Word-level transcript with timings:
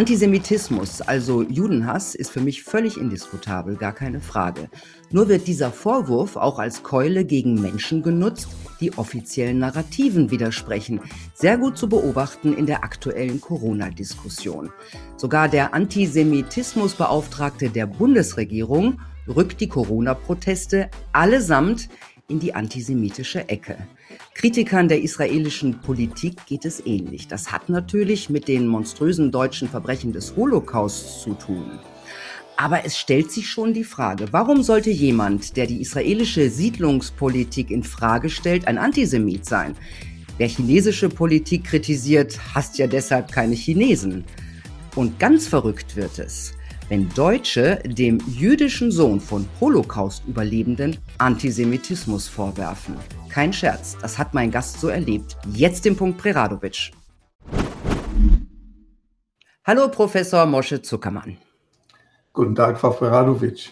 Antisemitismus, 0.00 1.02
also 1.02 1.42
Judenhass, 1.42 2.14
ist 2.14 2.30
für 2.30 2.40
mich 2.40 2.62
völlig 2.62 2.96
indiskutabel, 2.96 3.76
gar 3.76 3.92
keine 3.92 4.22
Frage. 4.22 4.70
Nur 5.10 5.28
wird 5.28 5.46
dieser 5.46 5.70
Vorwurf 5.70 6.36
auch 6.36 6.58
als 6.58 6.82
Keule 6.82 7.26
gegen 7.26 7.60
Menschen 7.60 8.02
genutzt, 8.02 8.48
die 8.80 8.96
offiziellen 8.96 9.58
Narrativen 9.58 10.30
widersprechen. 10.30 11.02
Sehr 11.34 11.58
gut 11.58 11.76
zu 11.76 11.86
beobachten 11.86 12.56
in 12.56 12.64
der 12.64 12.82
aktuellen 12.82 13.42
Corona-Diskussion. 13.42 14.70
Sogar 15.18 15.50
der 15.50 15.74
Antisemitismusbeauftragte 15.74 17.68
der 17.68 17.84
Bundesregierung 17.84 19.02
rückt 19.28 19.60
die 19.60 19.68
Corona-Proteste 19.68 20.90
allesamt 21.12 21.90
in 22.30 22.40
die 22.40 22.54
antisemitische 22.54 23.48
Ecke. 23.48 23.76
Kritikern 24.34 24.88
der 24.88 25.02
israelischen 25.02 25.80
Politik 25.80 26.46
geht 26.46 26.64
es 26.64 26.84
ähnlich. 26.86 27.28
Das 27.28 27.52
hat 27.52 27.68
natürlich 27.68 28.30
mit 28.30 28.48
den 28.48 28.66
monströsen 28.66 29.30
deutschen 29.30 29.68
Verbrechen 29.68 30.12
des 30.12 30.36
Holocausts 30.36 31.22
zu 31.22 31.34
tun. 31.34 31.78
Aber 32.56 32.84
es 32.84 32.98
stellt 32.98 33.32
sich 33.32 33.48
schon 33.48 33.72
die 33.72 33.84
Frage, 33.84 34.26
warum 34.32 34.62
sollte 34.62 34.90
jemand, 34.90 35.56
der 35.56 35.66
die 35.66 35.80
israelische 35.80 36.50
Siedlungspolitik 36.50 37.70
in 37.70 37.82
Frage 37.82 38.28
stellt, 38.28 38.68
ein 38.68 38.78
Antisemit 38.78 39.46
sein? 39.46 39.74
Wer 40.36 40.48
chinesische 40.48 41.08
Politik 41.08 41.64
kritisiert, 41.64 42.38
hasst 42.54 42.78
ja 42.78 42.86
deshalb 42.86 43.32
keine 43.32 43.54
Chinesen. 43.54 44.24
Und 44.94 45.18
ganz 45.18 45.46
verrückt 45.46 45.96
wird 45.96 46.18
es, 46.18 46.52
wenn 46.90 47.08
Deutsche 47.14 47.80
dem 47.84 48.18
jüdischen 48.26 48.90
Sohn 48.90 49.20
von 49.20 49.48
Holocaust-Überlebenden 49.60 50.98
Antisemitismus 51.18 52.26
vorwerfen. 52.26 52.96
Kein 53.28 53.52
Scherz, 53.52 53.96
das 54.02 54.18
hat 54.18 54.34
mein 54.34 54.50
Gast 54.50 54.80
so 54.80 54.88
erlebt. 54.88 55.36
Jetzt 55.54 55.84
den 55.84 55.96
Punkt 55.96 56.18
Preradovic. 56.18 56.90
Hallo 59.64 59.88
Professor 59.88 60.44
Mosche 60.46 60.82
Zuckermann. 60.82 61.38
Guten 62.32 62.56
Tag, 62.56 62.80
Frau 62.80 62.90
Preradovic. 62.90 63.70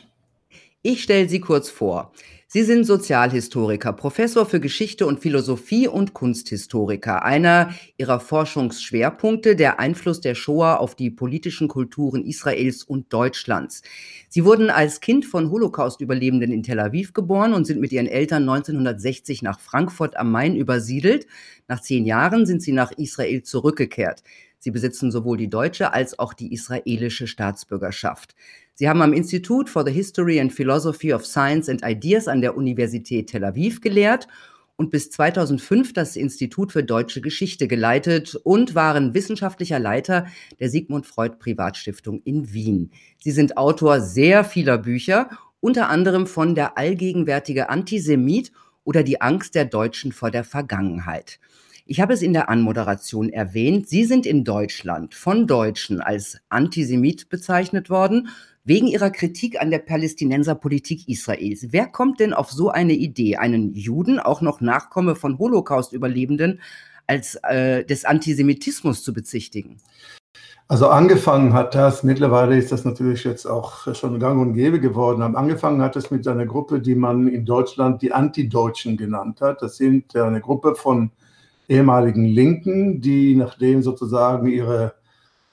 Ich 0.82 1.02
stelle 1.02 1.28
Sie 1.28 1.40
kurz 1.40 1.68
vor. 1.68 2.12
Sie 2.50 2.62
sind 2.62 2.84
Sozialhistoriker, 2.84 3.92
Professor 3.92 4.46
für 4.46 4.58
Geschichte 4.58 5.06
und 5.06 5.20
Philosophie 5.20 5.86
und 5.86 6.14
Kunsthistoriker. 6.14 7.22
Einer 7.22 7.74
Ihrer 7.98 8.20
Forschungsschwerpunkte 8.20 9.54
der 9.54 9.80
Einfluss 9.80 10.22
der 10.22 10.34
Shoah 10.34 10.76
auf 10.80 10.94
die 10.94 11.10
politischen 11.10 11.68
Kulturen 11.68 12.24
Israels 12.24 12.84
und 12.84 13.12
Deutschlands. 13.12 13.82
Sie 14.30 14.46
wurden 14.46 14.70
als 14.70 15.02
Kind 15.02 15.26
von 15.26 15.50
Holocaust-Überlebenden 15.50 16.50
in 16.50 16.62
Tel 16.62 16.80
Aviv 16.80 17.12
geboren 17.12 17.52
und 17.52 17.66
sind 17.66 17.82
mit 17.82 17.92
ihren 17.92 18.06
Eltern 18.06 18.48
1960 18.48 19.42
nach 19.42 19.60
Frankfurt 19.60 20.16
am 20.16 20.32
Main 20.32 20.56
übersiedelt. 20.56 21.26
Nach 21.68 21.82
zehn 21.82 22.06
Jahren 22.06 22.46
sind 22.46 22.62
sie 22.62 22.72
nach 22.72 22.92
Israel 22.92 23.42
zurückgekehrt. 23.42 24.22
Sie 24.58 24.70
besitzen 24.70 25.12
sowohl 25.12 25.36
die 25.36 25.50
deutsche 25.50 25.92
als 25.92 26.18
auch 26.18 26.32
die 26.32 26.54
israelische 26.54 27.26
Staatsbürgerschaft. 27.26 28.34
Sie 28.78 28.88
haben 28.88 29.02
am 29.02 29.12
Institut 29.12 29.68
for 29.68 29.84
the 29.84 29.90
History 29.90 30.38
and 30.38 30.52
Philosophy 30.52 31.12
of 31.12 31.26
Science 31.26 31.68
and 31.68 31.82
Ideas 31.84 32.28
an 32.28 32.40
der 32.40 32.56
Universität 32.56 33.28
Tel 33.28 33.42
Aviv 33.42 33.80
gelehrt 33.80 34.28
und 34.76 34.92
bis 34.92 35.10
2005 35.10 35.92
das 35.94 36.14
Institut 36.14 36.70
für 36.70 36.84
deutsche 36.84 37.20
Geschichte 37.20 37.66
geleitet 37.66 38.36
und 38.36 38.76
waren 38.76 39.14
wissenschaftlicher 39.14 39.80
Leiter 39.80 40.28
der 40.60 40.70
Sigmund 40.70 41.06
Freud 41.06 41.38
Privatstiftung 41.40 42.22
in 42.22 42.52
Wien. 42.52 42.92
Sie 43.18 43.32
sind 43.32 43.56
Autor 43.56 44.00
sehr 44.00 44.44
vieler 44.44 44.78
Bücher, 44.78 45.28
unter 45.58 45.88
anderem 45.88 46.28
von 46.28 46.54
Der 46.54 46.78
allgegenwärtige 46.78 47.70
Antisemit 47.70 48.52
oder 48.84 49.02
Die 49.02 49.20
Angst 49.20 49.56
der 49.56 49.64
Deutschen 49.64 50.12
vor 50.12 50.30
der 50.30 50.44
Vergangenheit. 50.44 51.40
Ich 51.84 52.00
habe 52.00 52.12
es 52.12 52.22
in 52.22 52.32
der 52.32 52.48
Anmoderation 52.48 53.30
erwähnt. 53.30 53.88
Sie 53.88 54.04
sind 54.04 54.24
in 54.24 54.44
Deutschland 54.44 55.16
von 55.16 55.48
Deutschen 55.48 56.00
als 56.00 56.38
Antisemit 56.48 57.28
bezeichnet 57.28 57.90
worden 57.90 58.28
wegen 58.64 58.86
ihrer 58.86 59.10
Kritik 59.10 59.60
an 59.60 59.70
der 59.70 59.78
Palästinenserpolitik 59.78 61.08
Israels. 61.08 61.68
Wer 61.70 61.86
kommt 61.86 62.20
denn 62.20 62.34
auf 62.34 62.50
so 62.50 62.70
eine 62.70 62.92
Idee, 62.92 63.36
einen 63.36 63.74
Juden, 63.74 64.18
auch 64.18 64.40
noch 64.40 64.60
Nachkomme 64.60 65.14
von 65.14 65.38
Holocaust-Überlebenden, 65.38 66.60
als 67.06 67.36
äh, 67.42 67.84
des 67.84 68.04
Antisemitismus 68.04 69.02
zu 69.02 69.12
bezichtigen? 69.12 69.78
Also 70.70 70.88
angefangen 70.88 71.54
hat 71.54 71.74
das, 71.74 72.02
mittlerweile 72.02 72.58
ist 72.58 72.70
das 72.70 72.84
natürlich 72.84 73.24
jetzt 73.24 73.46
auch 73.46 73.94
schon 73.94 74.20
gang 74.20 74.38
und 74.38 74.52
gäbe 74.52 74.80
geworden, 74.80 75.22
aber 75.22 75.38
angefangen 75.38 75.80
hat 75.80 75.96
es 75.96 76.10
mit 76.10 76.28
einer 76.28 76.44
Gruppe, 76.44 76.80
die 76.80 76.94
man 76.94 77.26
in 77.26 77.46
Deutschland 77.46 78.02
die 78.02 78.12
Antideutschen 78.12 78.98
genannt 78.98 79.40
hat. 79.40 79.62
Das 79.62 79.78
sind 79.78 80.14
eine 80.14 80.42
Gruppe 80.42 80.74
von 80.74 81.10
ehemaligen 81.68 82.26
Linken, 82.26 83.00
die 83.00 83.34
nachdem 83.34 83.82
sozusagen 83.82 84.46
ihre 84.46 84.94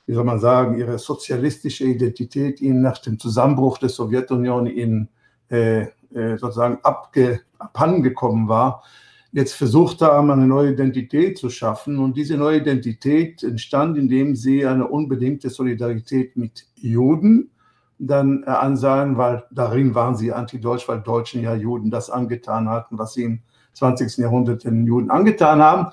wie 0.08 0.14
soll 0.14 0.24
man 0.24 0.40
sagen, 0.40 0.78
ihre 0.78 1.00
sozialistische 1.00 1.86
Identität 1.86 2.62
ihnen 2.62 2.82
nach 2.82 3.00
dem 3.00 3.20
Zusammenbruch 3.20 3.78
der 3.78 3.90
Sowjetunion 3.90 4.68
in 4.68 5.10
äh, 5.50 5.88
äh, 6.16 6.38
sozusagen 6.38 6.80
abge, 6.84 7.42
abhandengekommen 7.60 8.48
war, 8.48 8.84
jetzt 9.32 9.54
versucht 9.54 10.02
haben, 10.02 10.32
eine 10.32 10.48
neue 10.48 10.72
Identität 10.72 11.38
zu 11.38 11.50
schaffen. 11.50 12.00
Und 12.00 12.16
diese 12.16 12.38
neue 12.38 12.60
Identität 12.60 13.44
entstand, 13.44 13.98
indem 13.98 14.36
sie 14.36 14.66
eine 14.66 14.88
unbedingte 14.88 15.50
Solidarität 15.50 16.38
mit 16.38 16.68
Juden 16.76 17.52
dann 18.00 18.44
äh, 18.44 18.50
ansahen, 18.50 19.18
weil 19.18 19.44
darin 19.52 19.94
waren 19.94 20.16
sie 20.16 20.32
antideutsch, 20.32 20.88
weil 20.88 21.02
Deutschen 21.02 21.42
ja 21.42 21.54
Juden 21.54 21.92
das 21.92 22.10
angetan 22.10 22.70
hatten, 22.70 22.98
was 22.98 23.14
sie 23.14 23.24
im 23.24 23.40
20. 23.74 24.18
Jahrhundert 24.18 24.64
den 24.64 24.86
Juden 24.86 25.12
angetan 25.12 25.62
haben. 25.62 25.92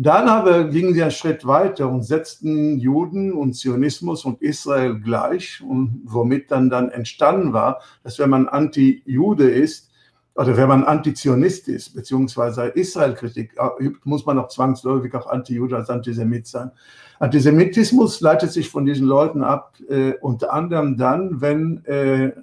Dann 0.00 0.28
aber 0.28 0.62
gingen 0.68 0.94
sie 0.94 1.02
einen 1.02 1.10
Schritt 1.10 1.44
weiter 1.44 1.88
und 1.88 2.04
setzten 2.04 2.78
Juden 2.78 3.32
und 3.32 3.54
Zionismus 3.54 4.24
und 4.24 4.40
Israel 4.40 5.00
gleich, 5.00 5.60
und 5.60 6.02
womit 6.04 6.52
dann, 6.52 6.70
dann 6.70 6.88
entstanden 6.90 7.52
war, 7.52 7.80
dass 8.04 8.20
wenn 8.20 8.30
man 8.30 8.46
Anti-Jude 8.46 9.50
ist, 9.50 9.90
oder 10.36 10.56
wenn 10.56 10.68
man 10.68 10.84
Antizionist 10.84 11.66
ist, 11.66 11.96
beziehungsweise 11.96 12.66
Israel-Kritik 12.66 13.56
übt, 13.80 13.98
muss 14.04 14.24
man 14.24 14.38
auch 14.38 14.46
zwangsläufig 14.46 15.12
auch 15.16 15.26
Anti-Jude 15.26 15.76
als 15.76 15.90
Antisemit 15.90 16.46
sein. 16.46 16.70
Antisemitismus 17.18 18.20
leitet 18.20 18.52
sich 18.52 18.70
von 18.70 18.84
diesen 18.84 19.08
Leuten 19.08 19.42
ab, 19.42 19.78
äh, 19.88 20.12
unter 20.20 20.52
anderem 20.52 20.96
dann, 20.96 21.40
wenn, 21.40 21.84
äh, 21.86 22.34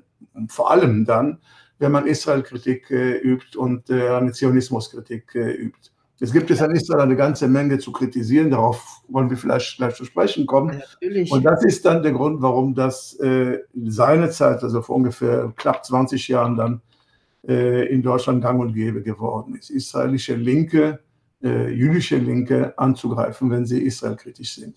vor 0.49 0.71
allem 0.71 1.05
dann, 1.05 1.37
wenn 1.79 1.93
man 1.93 2.05
Israel-Kritik 2.05 2.91
äh, 2.91 3.17
übt 3.19 3.57
und 3.57 3.89
äh, 3.89 4.09
eine 4.09 4.33
Zionismus-Kritik 4.33 5.33
äh, 5.35 5.53
übt. 5.53 5.94
Es 6.19 6.31
gibt 6.31 6.49
es 6.49 6.59
ja 6.59 6.67
nicht 6.67 6.85
so 6.85 6.93
eine 6.93 7.15
ganze 7.15 7.47
Menge 7.47 7.77
zu 7.77 7.91
kritisieren, 7.91 8.49
darauf 8.49 9.01
wollen 9.09 9.29
wir 9.29 9.37
vielleicht 9.37 9.77
gleich 9.77 9.95
zu 9.95 10.05
sprechen 10.05 10.45
kommen. 10.45 10.77
Natürlich. 10.77 11.31
Und 11.31 11.43
das 11.43 11.63
ist 11.65 11.83
dann 11.85 12.03
der 12.03 12.13
Grund, 12.13 12.41
warum 12.41 12.73
das 12.73 13.19
äh, 13.19 13.59
seinerzeit, 13.73 14.63
also 14.63 14.81
vor 14.81 14.95
ungefähr 14.95 15.51
knapp 15.57 15.85
20 15.85 16.27
Jahren 16.29 16.55
dann 16.55 16.81
äh, 17.47 17.87
in 17.87 18.01
Deutschland 18.01 18.41
gang 18.41 18.61
und 18.61 18.73
gäbe 18.73 19.01
geworden 19.01 19.55
ist. 19.55 19.69
Israelische 19.69 20.35
Linke, 20.35 20.99
äh, 21.43 21.69
jüdische 21.69 22.17
Linke 22.17 22.77
anzugreifen, 22.77 23.51
wenn 23.51 23.65
sie 23.65 23.81
israelkritisch 23.81 24.55
sind. 24.55 24.75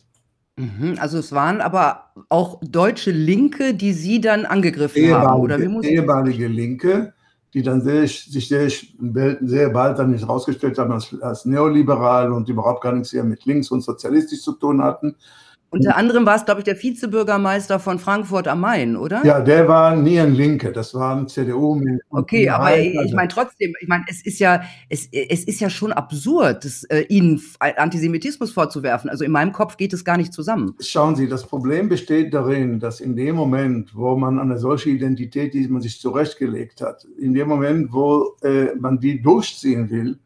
Mhm, 0.57 0.97
also 0.99 1.19
es 1.19 1.31
waren 1.33 1.61
aber 1.61 2.11
auch 2.29 2.61
deutsche 2.63 3.13
Linke, 3.13 3.75
die 3.75 3.93
Sie 3.93 4.21
dann 4.21 4.45
angegriffen 4.45 5.03
ehemalige, 5.03 5.29
haben, 5.29 5.41
oder 5.41 5.61
wie 5.61 5.69
muss 5.69 5.85
ehemalige 5.87 6.49
Linke, 6.49 7.15
die 7.55 7.63
dann 7.63 7.81
sehr, 7.81 8.07
sich 8.07 8.49
sehr, 8.49 8.71
sehr 8.71 9.71
bald 9.71 9.99
dann 9.99 10.15
herausgestellt 10.15 10.79
haben 10.79 10.93
als, 10.93 11.15
als 11.21 11.45
neoliberal 11.45 12.33
und 12.33 12.49
überhaupt 12.49 12.83
gar 12.83 12.93
nichts 12.93 13.13
mehr 13.13 13.25
mit 13.25 13.45
links 13.47 13.71
und 13.71 13.83
sozialistisch 13.83 14.43
zu 14.43 14.53
tun 14.53 14.83
hatten. 14.83 15.17
Unter 15.71 15.97
anderem 15.97 16.25
war 16.25 16.37
es, 16.37 16.47
glaube 16.47 16.61
ich, 16.61 16.65
der 16.65 16.83
Vizebürgermeister 16.83 17.79
von 17.79 17.99
Frankfurt 17.99 18.49
am 18.49 18.61
Main, 18.61 18.97
oder? 18.97 19.25
Ja, 19.25 19.41
der 19.41 19.69
war 19.69 19.95
nie 19.95 20.19
ein 20.19 20.35
Linke, 20.35 20.73
das 20.73 20.95
war 20.95 21.15
ein 21.15 21.29
CDU. 21.29 21.79
Okay, 22.09 22.49
aber 22.49 22.79
ich 22.79 22.99
also 22.99 23.15
meine 23.15 23.29
trotzdem, 23.29 23.75
ich 23.79 23.87
meine, 23.87 24.05
es 24.09 24.25
ist 24.25 24.39
ja, 24.39 24.63
es, 24.89 25.09
es 25.13 25.45
ist 25.45 25.61
ja 25.61 25.69
schon 25.69 25.93
absurd, 25.93 26.65
das, 26.65 26.85
äh, 26.85 27.01
ihnen 27.09 27.43
Antisemitismus 27.59 28.51
vorzuwerfen. 28.51 29.11
Also 29.11 29.25
in 29.25 29.31
meinem 29.31 29.53
Kopf 29.53 29.77
geht 29.77 29.93
es 29.93 30.05
gar 30.07 30.17
nicht 30.17 30.33
zusammen. 30.33 30.75
Schauen 30.81 31.17
Sie, 31.17 31.29
das 31.29 31.47
Problem 31.47 31.91
besteht 31.91 32.33
darin, 32.33 32.81
dass 32.81 33.01
in 33.01 33.15
dem 33.15 33.37
Moment, 33.37 33.95
wo 33.95 34.17
man 34.17 34.39
eine 34.39 34.59
solche 34.59 34.89
Identität, 34.89 35.53
die 35.53 35.69
man 35.69 35.83
sich 35.83 36.01
zurechtgelegt 36.01 36.81
hat, 36.81 37.07
in 37.19 37.35
dem 37.35 37.47
Moment, 37.47 37.93
wo 37.93 38.37
äh, 38.43 38.75
man 38.79 38.99
die 39.01 39.21
durchziehen 39.21 39.91
will, 39.91 40.19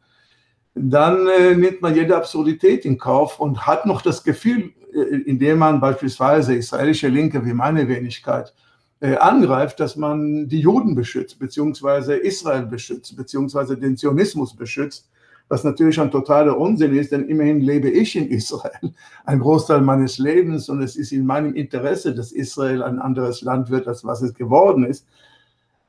dann 0.74 1.26
äh, 1.26 1.54
nimmt 1.54 1.82
man 1.82 1.94
jede 1.94 2.16
Absurdität 2.16 2.84
in 2.84 2.96
Kauf 2.96 3.40
und 3.40 3.66
hat 3.66 3.86
noch 3.86 4.02
das 4.02 4.24
Gefühl, 4.24 4.60
äh, 4.60 4.81
indem 4.92 5.58
man 5.58 5.80
beispielsweise 5.80 6.54
israelische 6.54 7.08
Linke 7.08 7.44
wie 7.44 7.52
meine 7.52 7.88
Wenigkeit 7.88 8.52
äh, 9.00 9.16
angreift, 9.16 9.80
dass 9.80 9.96
man 9.96 10.48
die 10.48 10.60
Juden 10.60 10.94
beschützt, 10.94 11.38
beziehungsweise 11.38 12.14
Israel 12.14 12.66
beschützt, 12.66 13.16
beziehungsweise 13.16 13.76
den 13.76 13.96
Zionismus 13.96 14.54
beschützt, 14.54 15.08
was 15.48 15.64
natürlich 15.64 16.00
ein 16.00 16.10
totaler 16.10 16.56
Unsinn 16.56 16.96
ist, 16.96 17.12
denn 17.12 17.28
immerhin 17.28 17.60
lebe 17.60 17.90
ich 17.90 18.14
in 18.16 18.28
Israel, 18.30 18.92
ein 19.24 19.40
Großteil 19.40 19.80
meines 19.80 20.18
Lebens 20.18 20.68
und 20.68 20.80
es 20.82 20.96
ist 20.96 21.12
in 21.12 21.26
meinem 21.26 21.54
Interesse, 21.54 22.14
dass 22.14 22.32
Israel 22.32 22.82
ein 22.82 22.98
anderes 22.98 23.42
Land 23.42 23.70
wird, 23.70 23.88
als 23.88 24.04
was 24.04 24.22
es 24.22 24.34
geworden 24.34 24.84
ist. 24.84 25.06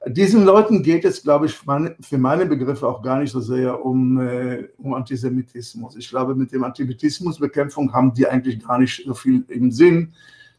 Diesen 0.05 0.43
Leuten 0.43 0.83
geht 0.83 1.05
es, 1.05 1.23
glaube 1.23 1.45
ich, 1.45 1.55
für 1.55 2.17
meine 2.17 2.45
Begriffe 2.45 2.87
auch 2.87 3.01
gar 3.01 3.19
nicht 3.19 3.31
so 3.31 3.39
sehr 3.39 3.85
um, 3.85 4.19
äh, 4.19 4.67
um 4.77 4.93
Antisemitismus. 4.93 5.95
Ich 5.95 6.09
glaube, 6.09 6.35
mit 6.35 6.51
dem 6.51 6.63
Antisemitismusbekämpfung 6.65 7.93
haben 7.93 8.13
die 8.13 8.27
eigentlich 8.27 8.65
gar 8.65 8.79
nicht 8.79 9.05
so 9.05 9.13
viel 9.13 9.45
im 9.47 9.71
Sinn, 9.71 10.13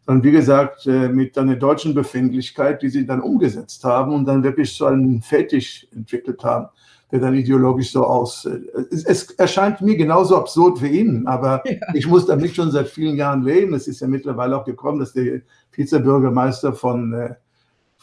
sondern 0.07 0.25
wie 0.25 0.31
gesagt 0.31 0.87
äh, 0.87 1.09
mit 1.09 1.37
einer 1.37 1.57
deutschen 1.57 1.95
Befindlichkeit, 1.95 2.81
die 2.81 2.89
sie 2.89 3.05
dann 3.05 3.21
umgesetzt 3.21 3.85
haben 3.85 4.15
und 4.15 4.25
dann 4.25 4.43
wirklich 4.43 4.75
so 4.75 4.87
einen 4.87 5.21
Fetisch 5.21 5.87
entwickelt 5.95 6.43
haben, 6.43 6.69
der 7.13 7.21
dann 7.21 7.35
ideologisch 7.35 7.93
so 7.93 8.07
aus. 8.07 8.47
Äh, 8.47 8.61
es, 8.91 9.05
es 9.05 9.31
erscheint 9.33 9.83
mir 9.83 9.97
genauso 9.97 10.39
absurd 10.39 10.81
wie 10.83 11.01
Ihnen, 11.01 11.27
aber 11.27 11.63
ja. 11.67 11.79
ich 11.93 12.07
muss 12.07 12.25
damit 12.25 12.55
schon 12.55 12.71
seit 12.71 12.89
vielen 12.89 13.17
Jahren 13.17 13.43
leben. 13.43 13.75
Es 13.75 13.89
ist 13.89 14.01
ja 14.01 14.09
mittlerweile 14.09 14.57
auch 14.57 14.65
gekommen, 14.65 15.01
dass 15.01 15.13
der 15.13 15.43
Vizebürgermeister 15.73 16.73
von 16.73 17.13
äh, 17.13 17.35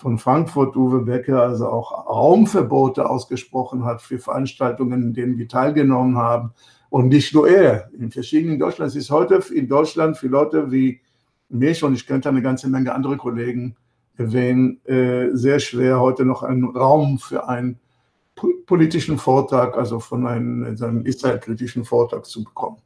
von 0.01 0.17
Frankfurt, 0.17 0.75
Uwe 0.75 1.01
Becker, 1.01 1.43
also 1.43 1.67
auch 1.67 2.07
Raumverbote 2.07 3.07
ausgesprochen 3.07 3.85
hat 3.85 4.01
für 4.01 4.17
Veranstaltungen, 4.17 5.03
in 5.03 5.13
denen 5.13 5.37
wir 5.37 5.47
teilgenommen 5.47 6.17
haben. 6.17 6.53
Und 6.89 7.09
nicht 7.09 7.35
nur 7.35 7.47
er, 7.47 7.89
in 7.97 8.09
verschiedenen 8.09 8.57
Deutschland. 8.57 8.89
Es 8.89 8.95
ist 8.95 9.11
heute 9.11 9.35
in 9.53 9.67
Deutschland 9.67 10.17
für 10.17 10.27
Leute 10.27 10.71
wie 10.71 11.01
mich 11.49 11.83
und 11.83 11.93
ich 11.93 12.07
könnte 12.07 12.29
eine 12.29 12.41
ganze 12.41 12.67
Menge 12.67 12.93
andere 12.93 13.15
Kollegen 13.17 13.75
erwähnen, 14.17 14.83
äh, 14.85 15.29
sehr 15.33 15.59
schwer, 15.59 15.99
heute 15.99 16.25
noch 16.25 16.41
einen 16.41 16.65
Raum 16.65 17.19
für 17.19 17.47
einen 17.47 17.79
politischen 18.65 19.19
Vortrag, 19.19 19.77
also 19.77 19.99
von 19.99 20.25
einem, 20.25 20.63
einem 20.81 21.05
israelkritischen 21.05 21.85
Vortrag 21.85 22.25
zu 22.25 22.43
bekommen. 22.43 22.77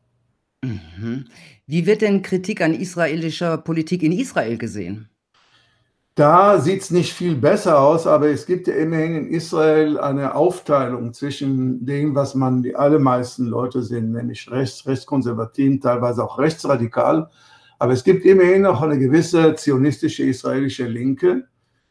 Mhm. 0.64 1.26
Wie 1.66 1.86
wird 1.86 2.02
denn 2.02 2.22
Kritik 2.22 2.62
an 2.62 2.74
israelischer 2.74 3.58
Politik 3.58 4.04
in 4.04 4.12
Israel 4.12 4.58
gesehen? 4.58 5.10
Da 6.16 6.62
sieht 6.62 6.82
es 6.82 6.92
nicht 6.92 7.12
viel 7.12 7.36
besser 7.36 7.78
aus, 7.78 8.08
aber 8.08 8.30
es 8.30 8.46
gibt 8.46 8.68
ja 8.68 8.74
immerhin 8.76 9.16
in 9.16 9.28
Israel 9.28 10.00
eine 10.00 10.34
Aufteilung 10.34 11.14
zwischen 11.14 11.86
dem, 11.86 12.16
was 12.16 12.36
man 12.36 12.64
die 12.64 12.74
allermeisten 12.74 13.48
Leute 13.48 13.84
sind, 13.84 14.14
nämlich 14.14 14.50
rechts, 14.50 14.88
rechtskonservativ, 14.88 15.82
teilweise 15.82 16.24
auch 16.24 16.40
rechtsradikal. 16.40 17.30
Aber 17.80 17.92
es 17.92 18.06
gibt 18.06 18.24
immerhin 18.24 18.66
auch 18.66 18.82
eine 18.82 18.98
gewisse 18.98 19.56
zionistische 19.56 20.24
israelische 20.24 20.86
Linke. 20.88 21.50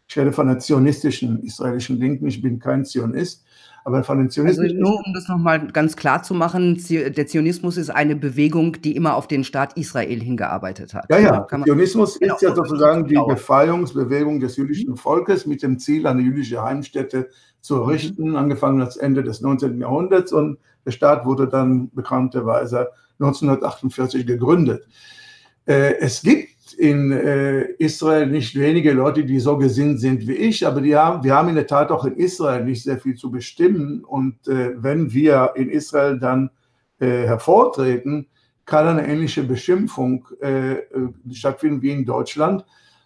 Ich 0.08 0.16
rede 0.16 0.32
von 0.32 0.48
einer 0.48 0.58
zionistischen 0.58 1.42
israelischen 1.42 2.00
Linken, 2.00 2.26
ich 2.26 2.40
bin 2.40 2.58
kein 2.58 2.86
Zionist. 2.86 3.44
Aber 3.86 4.02
von 4.02 4.16
den 4.16 4.30
Zionisten. 4.30 4.64
Also 4.64 4.76
nur 4.76 4.96
um 5.04 5.12
das 5.12 5.28
nochmal 5.28 5.66
ganz 5.68 5.94
klar 5.94 6.22
zu 6.22 6.32
machen, 6.32 6.82
der 6.88 7.26
Zionismus 7.26 7.76
ist 7.76 7.90
eine 7.90 8.16
Bewegung, 8.16 8.80
die 8.80 8.96
immer 8.96 9.14
auf 9.14 9.28
den 9.28 9.44
Staat 9.44 9.76
Israel 9.76 10.20
hingearbeitet 10.20 10.94
hat. 10.94 11.04
Ja, 11.10 11.18
ja. 11.18 11.46
Zionismus 11.64 12.16
ist 12.16 12.40
ja 12.40 12.54
sozusagen 12.54 13.06
die 13.06 13.14
Befreiungsbewegung 13.14 14.40
des 14.40 14.56
jüdischen 14.56 14.92
mhm. 14.92 14.96
Volkes 14.96 15.44
mit 15.44 15.62
dem 15.62 15.78
Ziel, 15.78 16.06
eine 16.06 16.22
jüdische 16.22 16.62
Heimstätte 16.62 17.28
zu 17.60 17.76
errichten, 17.76 18.30
mhm. 18.30 18.36
angefangen 18.36 18.80
als 18.80 18.96
Ende 18.96 19.22
des 19.22 19.42
19. 19.42 19.78
Jahrhunderts. 19.78 20.32
Und 20.32 20.58
der 20.86 20.92
Staat 20.92 21.26
wurde 21.26 21.46
dann 21.46 21.90
bekannterweise 21.90 22.88
1948 23.20 24.26
gegründet. 24.26 24.88
Äh, 25.66 25.96
es 26.00 26.22
gibt 26.22 26.53
in 26.74 27.12
äh, 27.12 27.62
Israel 27.78 28.26
nicht 28.26 28.58
wenige 28.58 28.92
Leute, 28.92 29.24
die 29.24 29.40
so 29.40 29.56
gesinnt 29.56 30.00
sind 30.00 30.26
wie 30.26 30.34
ich, 30.34 30.66
aber 30.66 30.80
die 30.80 30.96
haben, 30.96 31.24
wir 31.24 31.34
haben 31.34 31.48
in 31.48 31.54
der 31.54 31.66
Tat 31.66 31.90
auch 31.90 32.04
in 32.04 32.16
Israel 32.16 32.64
nicht 32.64 32.82
sehr 32.82 32.98
viel 32.98 33.14
zu 33.14 33.30
bestimmen. 33.30 34.04
Und 34.04 34.46
äh, 34.48 34.82
wenn 34.82 35.12
wir 35.12 35.52
in 35.56 35.70
Israel 35.70 36.18
dann 36.18 36.50
äh, 36.98 37.26
hervortreten, 37.26 38.28
kann 38.66 38.86
eine 38.86 39.06
ähnliche 39.06 39.42
Beschimpfung 39.42 40.26
äh, 40.40 40.72
äh, 40.72 40.82
stattfinden 41.32 41.82
wie 41.82 41.90
in 41.90 42.04
Deutschland. 42.04 42.64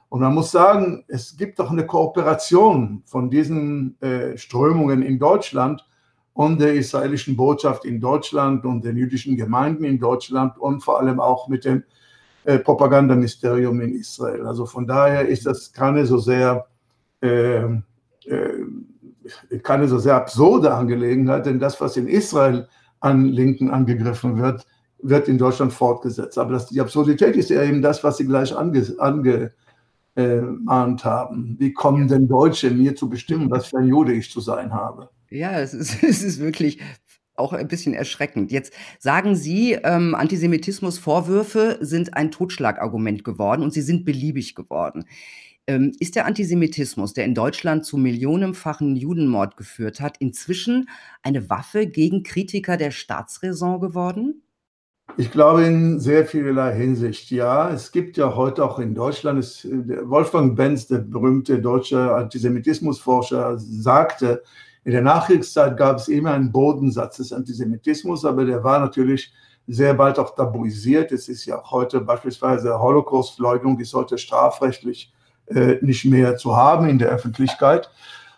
Und 0.09 0.21
man 0.21 0.35
muss 0.35 0.51
sagen, 0.51 1.05
es 1.09 1.37
gibt 1.37 1.59
doch 1.59 1.71
eine 1.71 1.87
Kooperation 1.87 3.03
von 3.05 3.29
diesen 3.29 4.01
äh, 4.01 4.37
Strömungen 4.39 5.03
in 5.03 5.19
Deutschland 5.19 5.85
und 6.33 6.61
der 6.61 6.75
israelischen 6.75 7.37
Botschaft 7.37 7.85
in 7.85 8.01
Deutschland 8.01 8.65
und 8.65 8.85
den 8.85 8.97
jüdischen 8.97 9.37
Gemeinden 9.37 9.85
in 9.85 9.99
Deutschland 9.99 10.57
und 10.57 10.83
vor 10.83 11.01
allem 11.01 11.21
auch 11.21 11.49
mit 11.49 11.65
dem 11.65 11.83
äh, 12.49 12.59
Propagandaministerium 12.59 13.79
in 13.83 13.95
Israel. 13.95 14.47
Also 14.47 14.65
von 14.65 14.87
daher 14.87 15.29
ist 15.29 15.45
das 15.45 15.71
keine 15.71 16.07
so 16.07 16.17
sehr 16.17 16.67
äh, 17.21 17.65
äh, 18.25 19.59
keine 19.63 19.87
so 19.87 19.99
sehr 19.99 20.15
absurde 20.15 20.73
Angelegenheit, 20.73 21.45
denn 21.45 21.59
das, 21.59 21.79
was 21.79 21.99
in 21.99 22.09
Israel 22.09 22.67
an 23.01 23.27
Linken 23.27 23.69
angegriffen 23.69 24.39
wird, 24.39 24.67
wird 25.03 25.29
in 25.29 25.37
Deutschland 25.37 25.75
fortgesetzt. 25.75 26.39
Aber 26.39 26.53
das, 26.53 26.69
die 26.69 26.81
Absurdität 26.81 27.37
ist 27.37 27.51
ja 27.51 27.63
eben 27.63 27.83
das, 27.83 28.03
was 28.03 28.17
Sie 28.17 28.25
gleich 28.25 28.57
angemahnt 28.57 28.99
ange, 28.99 29.53
äh, 30.15 31.05
haben. 31.05 31.57
Wie 31.59 31.75
kommen 31.75 32.09
denn 32.09 32.29
Deutsche 32.29 32.71
mir 32.71 32.97
zu 32.97 33.11
bestimmen, 33.11 33.51
was 33.51 33.67
für 33.67 33.77
ein 33.77 33.89
Jude 33.89 34.15
ich 34.15 34.31
zu 34.31 34.41
sein 34.41 34.73
habe? 34.73 35.11
Ja, 35.29 35.61
es 35.61 35.75
ist, 35.75 36.03
es 36.03 36.23
ist 36.23 36.41
wirklich 36.41 36.81
auch 37.39 37.53
ein 37.53 37.69
bisschen 37.69 37.95
erschreckend. 37.95 38.53
Jetzt 38.53 38.73
sagen 38.99 39.35
Sie, 39.35 39.73
ähm, 39.73 40.15
Antisemitismusvorwürfe 40.15 41.79
sind 41.81 42.15
ein 42.15 42.31
Totschlagargument 42.31 43.25
geworden 43.25 43.63
und 43.63 43.73
sie 43.73 43.83
sind 43.83 44.05
beliebig 44.05 44.55
geworden. 44.55 45.05
Ähm, 45.69 45.93
ist 46.01 46.17
der 46.17 46.25
Antisemitismus, 46.25 47.13
der 47.13 47.27
in 47.27 47.35
Deutschland 47.35 47.85
zu 47.85 47.99
millionenfachen 47.99 48.97
Judenmord 48.97 49.59
geführt 49.59 50.01
hat, 50.01 50.17
inzwischen 50.19 50.89
eine 51.23 51.51
Waffe 51.51 51.87
gegen 51.87 52.23
Kritiker 52.23 52.79
der 52.79 52.91
Staatsräson 52.91 53.79
geworden? 53.81 54.43
Ich 55.19 55.31
glaube 55.31 55.65
in 55.65 56.01
sehr 56.01 56.27
vielerlei 56.27 56.75
Hinsicht, 56.75 57.31
ja. 57.31 57.71
Es 57.71 57.93
gibt 57.93 58.17
ja 58.17 58.35
heute 58.35 58.65
auch 58.65 58.79
in 58.79 58.95
Deutschland, 58.95 59.39
es, 59.39 59.67
Wolfgang 59.67 60.57
Benz, 60.57 60.87
der 60.87 60.99
berühmte 60.99 61.61
deutsche 61.61 62.15
Antisemitismusforscher, 62.15 63.59
sagte, 63.59 64.43
in 64.89 64.93
der 64.93 65.03
Nachkriegszeit 65.03 65.77
gab 65.77 65.99
es 65.99 66.09
immer 66.09 66.33
einen 66.33 66.51
Bodensatz 66.51 67.19
des 67.19 67.31
Antisemitismus, 67.31 68.25
aber 68.25 68.47
der 68.47 68.65
war 68.65 68.81
natürlich 68.81 69.35
sehr 69.67 69.93
bald 69.93 70.19
auch 70.19 70.35
tabuisiert. 70.35 71.13
Es 71.13 71.29
ist 71.29 71.45
ja 71.45 71.61
auch 71.61 71.73
heute 71.73 72.01
beispielsweise 72.01 72.81
Holocaust-Leugnung 72.81 73.79
ist 73.81 73.93
heute 73.93 74.17
strafrechtlich 74.17 75.13
äh, 75.49 75.77
nicht 75.83 76.07
mehr 76.07 76.39
zu 76.39 76.57
haben 76.57 76.89
in 76.89 76.99
der 76.99 77.11
Öffentlichkeit. 77.11 77.91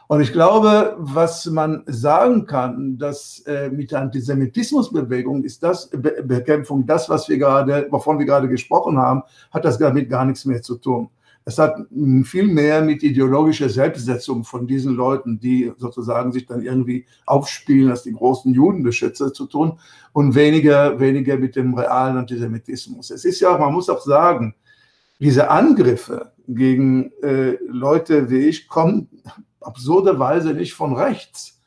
Und 0.09 0.23
ich 0.23 0.33
glaube, 0.33 0.97
was 0.99 1.47
man 1.47 1.85
sagen 1.87 2.47
kann, 2.47 2.99
dass 2.99 3.45
äh, 3.47 3.71
mit 3.71 3.93
der 3.93 4.01
Antisemitismusbewegung 4.01 5.45
ist 5.45 5.63
das 5.63 5.89
Be 5.91 6.21
Bekämpfung, 6.25 6.85
das, 6.85 7.09
was 7.09 7.29
wir 7.29 7.39
gerade, 7.39 7.87
wovon 7.91 8.19
wir 8.19 8.27
gerade 8.27 8.49
gesprochen 8.49 8.99
haben, 8.99 9.23
hat 9.53 9.65
das 9.65 9.79
damit 9.79 10.11
gar 10.11 10.25
nichts 10.25 10.45
mehr 10.47 10.63
zu 10.63 10.79
tun. 10.79 11.11
Es 11.45 11.59
hat 11.59 11.75
viel 12.25 12.47
mehr 12.47 12.83
mit 12.83 13.03
ideologischer 13.03 13.69
Selbstsetzung 13.69 14.45
von 14.45 14.67
diesen 14.67 14.95
Leuten, 14.95 15.41
die 15.41 15.73
sozusagen 15.79 16.33
sich 16.33 16.47
dann 16.47 16.63
irgendwie 16.63 17.07
aufspielen 17.27 17.91
als 17.91 18.03
die 18.03 18.13
großen 18.13 18.53
Judenbeschützer 18.53 19.33
zu 19.33 19.47
tun 19.47 19.79
und 20.13 20.35
weniger, 20.35 21.01
weniger 21.01 21.39
mit 21.39 21.57
dem 21.57 21.75
realen 21.75 22.19
Antisemitismus. 22.19 23.11
Es 23.11 23.25
ist 23.25 23.41
ja 23.41 23.55
auch, 23.55 23.59
man 23.59 23.73
muss 23.73 23.89
auch 23.89 24.03
sagen, 24.03 24.55
diese 25.19 25.51
Angriffe 25.51 26.33
gegen 26.47 27.11
äh, 27.23 27.57
Leute 27.67 28.31
wie 28.31 28.49
ich 28.49 28.69
kommen 28.69 29.09
absurderweise 29.61 30.55
nicht 30.55 30.75
von 30.75 30.95
rechts, 30.95 31.61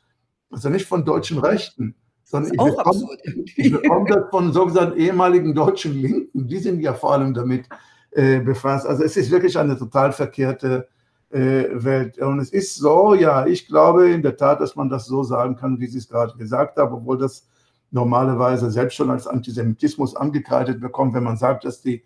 also 0.50 0.68
nicht 0.68 0.86
von 0.86 1.04
deutschen 1.04 1.38
Rechten, 1.38 1.94
sondern 2.24 2.52
ich 2.52 2.58
bekomme, 2.58 3.08
ich 3.56 3.72
bekomme 3.72 4.08
das 4.08 4.30
von 4.30 4.52
sogenannten 4.52 4.98
ehemaligen 4.98 5.54
deutschen 5.54 5.94
Linken. 5.94 6.48
Die 6.48 6.58
sind 6.58 6.80
ja 6.80 6.94
vor 6.94 7.12
allem 7.12 7.34
damit 7.34 7.66
äh, 8.14 8.40
befasst. 8.40 8.86
Also 8.86 9.02
es 9.02 9.16
ist 9.16 9.30
wirklich 9.30 9.58
eine 9.58 9.76
total 9.76 10.12
verkehrte 10.12 10.88
äh, 11.30 11.64
Welt. 11.72 12.18
Und 12.18 12.38
es 12.38 12.52
ist 12.52 12.76
so, 12.76 13.14
ja, 13.14 13.46
ich 13.46 13.66
glaube 13.66 14.10
in 14.10 14.22
der 14.22 14.36
Tat, 14.36 14.60
dass 14.60 14.76
man 14.76 14.88
das 14.88 15.06
so 15.06 15.22
sagen 15.24 15.56
kann, 15.56 15.80
wie 15.80 15.86
Sie 15.86 15.98
es 15.98 16.08
gerade 16.08 16.36
gesagt 16.36 16.76
haben, 16.76 16.94
obwohl 16.94 17.18
das 17.18 17.48
normalerweise 17.90 18.70
selbst 18.70 18.94
schon 18.94 19.10
als 19.10 19.26
Antisemitismus 19.26 20.16
angekreidet 20.16 20.80
bekommt, 20.80 21.14
wenn 21.14 21.24
man 21.24 21.36
sagt, 21.36 21.64
dass 21.64 21.80
die 21.80 22.04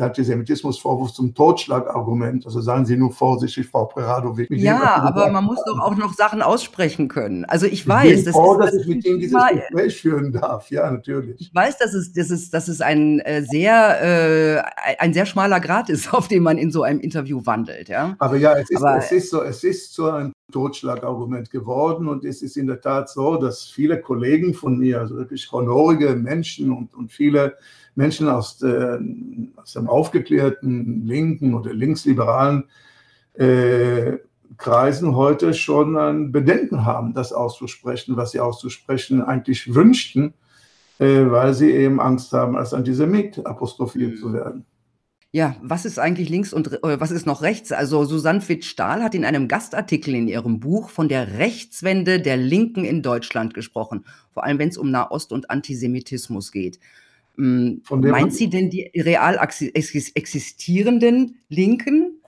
der 0.00 0.06
Antisemitismusvorwurf 0.08 1.12
zum 1.12 1.34
Totschlagargument. 1.34 2.46
Also 2.46 2.60
seien 2.60 2.86
Sie 2.86 2.96
nur 2.96 3.12
vorsichtig, 3.12 3.68
Frau 3.68 3.84
Preradovic. 3.84 4.50
Ja, 4.50 4.96
aber 4.96 5.30
man 5.30 5.44
muss 5.44 5.62
doch 5.66 5.78
auch 5.78 5.94
noch 5.96 6.14
Sachen 6.14 6.42
aussprechen 6.42 7.08
können. 7.08 7.44
Also 7.44 7.66
ich 7.66 7.86
weiß, 7.86 8.20
ich 8.20 8.24
bin 8.24 8.32
froh, 8.32 8.56
dass 8.56 8.74
ich 8.74 8.86
mit 8.86 9.04
Ihnen 9.04 9.20
dieses 9.20 9.38
Gespräch 9.52 10.00
führen 10.00 10.32
darf. 10.32 10.70
Ja, 10.70 10.90
natürlich. 10.90 11.40
Ich 11.40 11.54
weiß, 11.54 11.78
dass 11.78 11.94
es, 11.94 12.12
dass 12.12 12.30
es, 12.30 12.50
dass 12.50 12.68
es 12.68 12.80
ein 12.80 13.20
äh, 13.20 13.42
sehr, 13.42 14.64
äh, 14.86 14.94
ein 14.98 15.12
sehr 15.12 15.26
schmaler 15.26 15.60
Grad 15.60 15.90
ist, 15.90 16.12
auf 16.14 16.28
dem 16.28 16.42
man 16.42 16.58
in 16.58 16.70
so 16.70 16.82
einem 16.82 17.00
Interview 17.00 17.44
wandelt. 17.44 17.88
Ja? 17.88 18.16
Aber 18.18 18.36
ja, 18.36 18.56
es 18.58 18.70
ist, 18.70 18.82
aber, 18.82 18.98
es 18.98 19.12
ist 19.12 19.30
so, 19.30 19.42
es 19.42 19.62
ist 19.62 19.94
so 19.94 20.10
ein 20.10 20.32
Totschlagargument 20.50 21.50
geworden 21.50 22.08
und 22.08 22.24
es 22.24 22.42
ist 22.42 22.56
in 22.56 22.66
der 22.66 22.80
Tat 22.80 23.08
so, 23.08 23.36
dass 23.36 23.64
viele 23.64 24.00
Kollegen 24.00 24.54
von 24.54 24.78
mir, 24.78 25.00
also 25.00 25.16
wirklich 25.16 25.50
honorige 25.52 26.14
Menschen 26.16 26.72
und, 26.72 26.94
und 26.94 27.12
viele 27.12 27.56
Menschen 27.94 28.28
aus, 28.28 28.58
der, 28.58 29.00
aus 29.56 29.72
dem 29.72 29.88
aufgeklärten 29.88 31.06
linken 31.06 31.54
oder 31.54 31.72
linksliberalen 31.72 32.64
äh, 33.34 34.18
Kreisen 34.56 35.16
heute 35.16 35.54
schon 35.54 35.96
ein 35.96 36.32
Bedenken 36.32 36.84
haben, 36.84 37.14
das 37.14 37.32
auszusprechen, 37.32 38.16
was 38.16 38.32
sie 38.32 38.40
auszusprechen 38.40 39.22
eigentlich 39.22 39.74
wünschten, 39.74 40.34
äh, 40.98 41.30
weil 41.30 41.54
sie 41.54 41.70
eben 41.70 42.00
Angst 42.00 42.32
haben, 42.32 42.56
als 42.56 42.74
Antisemit 42.74 43.44
apostrophiert 43.46 44.18
zu 44.18 44.32
werden. 44.32 44.66
Ja, 45.32 45.54
was 45.62 45.84
ist 45.84 46.00
eigentlich 46.00 46.28
links 46.28 46.52
und 46.52 46.82
äh, 46.82 47.00
was 47.00 47.12
ist 47.12 47.24
noch 47.24 47.42
rechts? 47.42 47.70
Also 47.70 48.04
Susanne 48.04 48.46
Witt-Stahl 48.48 49.02
hat 49.02 49.14
in 49.14 49.24
einem 49.24 49.46
Gastartikel 49.46 50.14
in 50.14 50.26
ihrem 50.26 50.58
Buch 50.58 50.90
von 50.90 51.08
der 51.08 51.38
Rechtswende 51.38 52.20
der 52.20 52.36
Linken 52.36 52.84
in 52.84 53.00
Deutschland 53.00 53.54
gesprochen, 53.54 54.04
vor 54.32 54.42
allem 54.42 54.58
wenn 54.58 54.70
es 54.70 54.76
um 54.76 54.90
Nahost 54.90 55.32
und 55.32 55.48
Antisemitismus 55.48 56.50
geht. 56.50 56.80
Ähm, 57.38 57.82
meint 57.90 58.34
sie 58.34 58.50
denn 58.50 58.70
die 58.70 58.90
real 58.96 59.38
existierenden 59.38 61.38
Linken? 61.48 62.19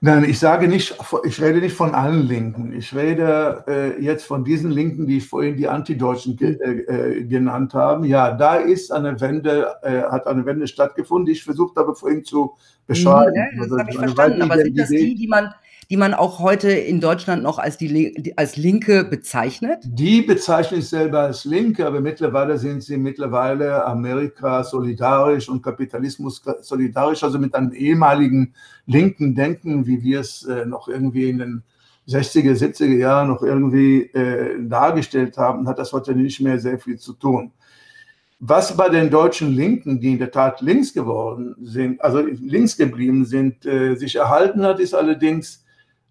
Nein, 0.00 0.24
ich 0.24 0.38
sage 0.38 0.68
nicht, 0.68 0.96
ich 1.24 1.42
rede 1.42 1.58
nicht 1.58 1.74
von 1.74 1.92
allen 1.92 2.28
Linken. 2.28 2.72
Ich 2.72 2.94
rede 2.94 3.64
äh, 3.66 4.00
jetzt 4.00 4.24
von 4.24 4.44
diesen 4.44 4.70
Linken, 4.70 5.08
die 5.08 5.16
ich 5.16 5.26
vorhin 5.26 5.56
die 5.56 5.66
Antideutschen 5.66 6.36
ge 6.36 6.56
äh, 6.60 7.18
äh, 7.18 7.24
genannt 7.24 7.74
habe. 7.74 8.06
Ja, 8.06 8.30
da 8.30 8.56
ist 8.56 8.92
eine 8.92 9.20
Wende, 9.20 9.74
äh, 9.82 10.02
hat 10.02 10.28
eine 10.28 10.46
Wende 10.46 10.68
stattgefunden, 10.68 11.26
die 11.26 11.32
ich 11.32 11.42
versucht 11.42 11.76
habe 11.76 11.96
vorhin 11.96 12.22
zu 12.22 12.54
beschreiben. 12.86 13.34
Ja, 13.34 13.46
das 13.56 13.62
also, 13.62 13.78
habe 13.78 13.90
ich 13.90 13.98
verstanden. 13.98 14.42
Aber 14.42 14.58
sind 14.58 14.78
das 14.78 14.88
die, 14.88 15.16
die 15.16 15.26
man 15.26 15.52
die 15.90 15.96
man 15.96 16.12
auch 16.12 16.38
heute 16.38 16.70
in 16.70 17.00
Deutschland 17.00 17.42
noch 17.42 17.58
als, 17.58 17.78
die, 17.78 18.34
als 18.36 18.56
Linke 18.56 19.04
bezeichnet? 19.04 19.78
Die 19.84 20.20
bezeichne 20.20 20.78
ich 20.78 20.88
selber 20.88 21.20
als 21.20 21.46
Linke, 21.46 21.86
aber 21.86 22.02
mittlerweile 22.02 22.58
sind 22.58 22.82
sie 22.82 22.98
mittlerweile 22.98 23.86
Amerika 23.86 24.62
solidarisch 24.64 25.48
und 25.48 25.62
Kapitalismus 25.62 26.42
solidarisch, 26.60 27.22
also 27.24 27.38
mit 27.38 27.54
einem 27.54 27.72
ehemaligen 27.72 28.54
linken 28.84 29.34
Denken, 29.34 29.86
wie 29.86 30.02
wir 30.02 30.20
es 30.20 30.44
äh, 30.44 30.66
noch 30.66 30.88
irgendwie 30.88 31.30
in 31.30 31.38
den 31.38 31.62
60er, 32.06 32.52
70er 32.52 32.96
Jahren 32.96 33.28
noch 33.28 33.42
irgendwie 33.42 34.02
äh, 34.02 34.62
dargestellt 34.68 35.38
haben, 35.38 35.66
hat 35.66 35.78
das 35.78 35.92
heute 35.92 36.14
nicht 36.14 36.40
mehr 36.40 36.58
sehr 36.58 36.78
viel 36.78 36.98
zu 36.98 37.14
tun. 37.14 37.52
Was 38.40 38.76
bei 38.76 38.88
den 38.90 39.10
deutschen 39.10 39.52
Linken, 39.52 40.00
die 40.00 40.12
in 40.12 40.18
der 40.18 40.30
Tat 40.30 40.60
links 40.60 40.92
geworden 40.92 41.56
sind, 41.60 42.00
also 42.02 42.20
links 42.20 42.76
geblieben 42.76 43.24
sind, 43.24 43.64
äh, 43.64 43.94
sich 43.94 44.16
erhalten 44.16 44.62
hat, 44.62 44.80
ist 44.80 44.94
allerdings 44.94 45.64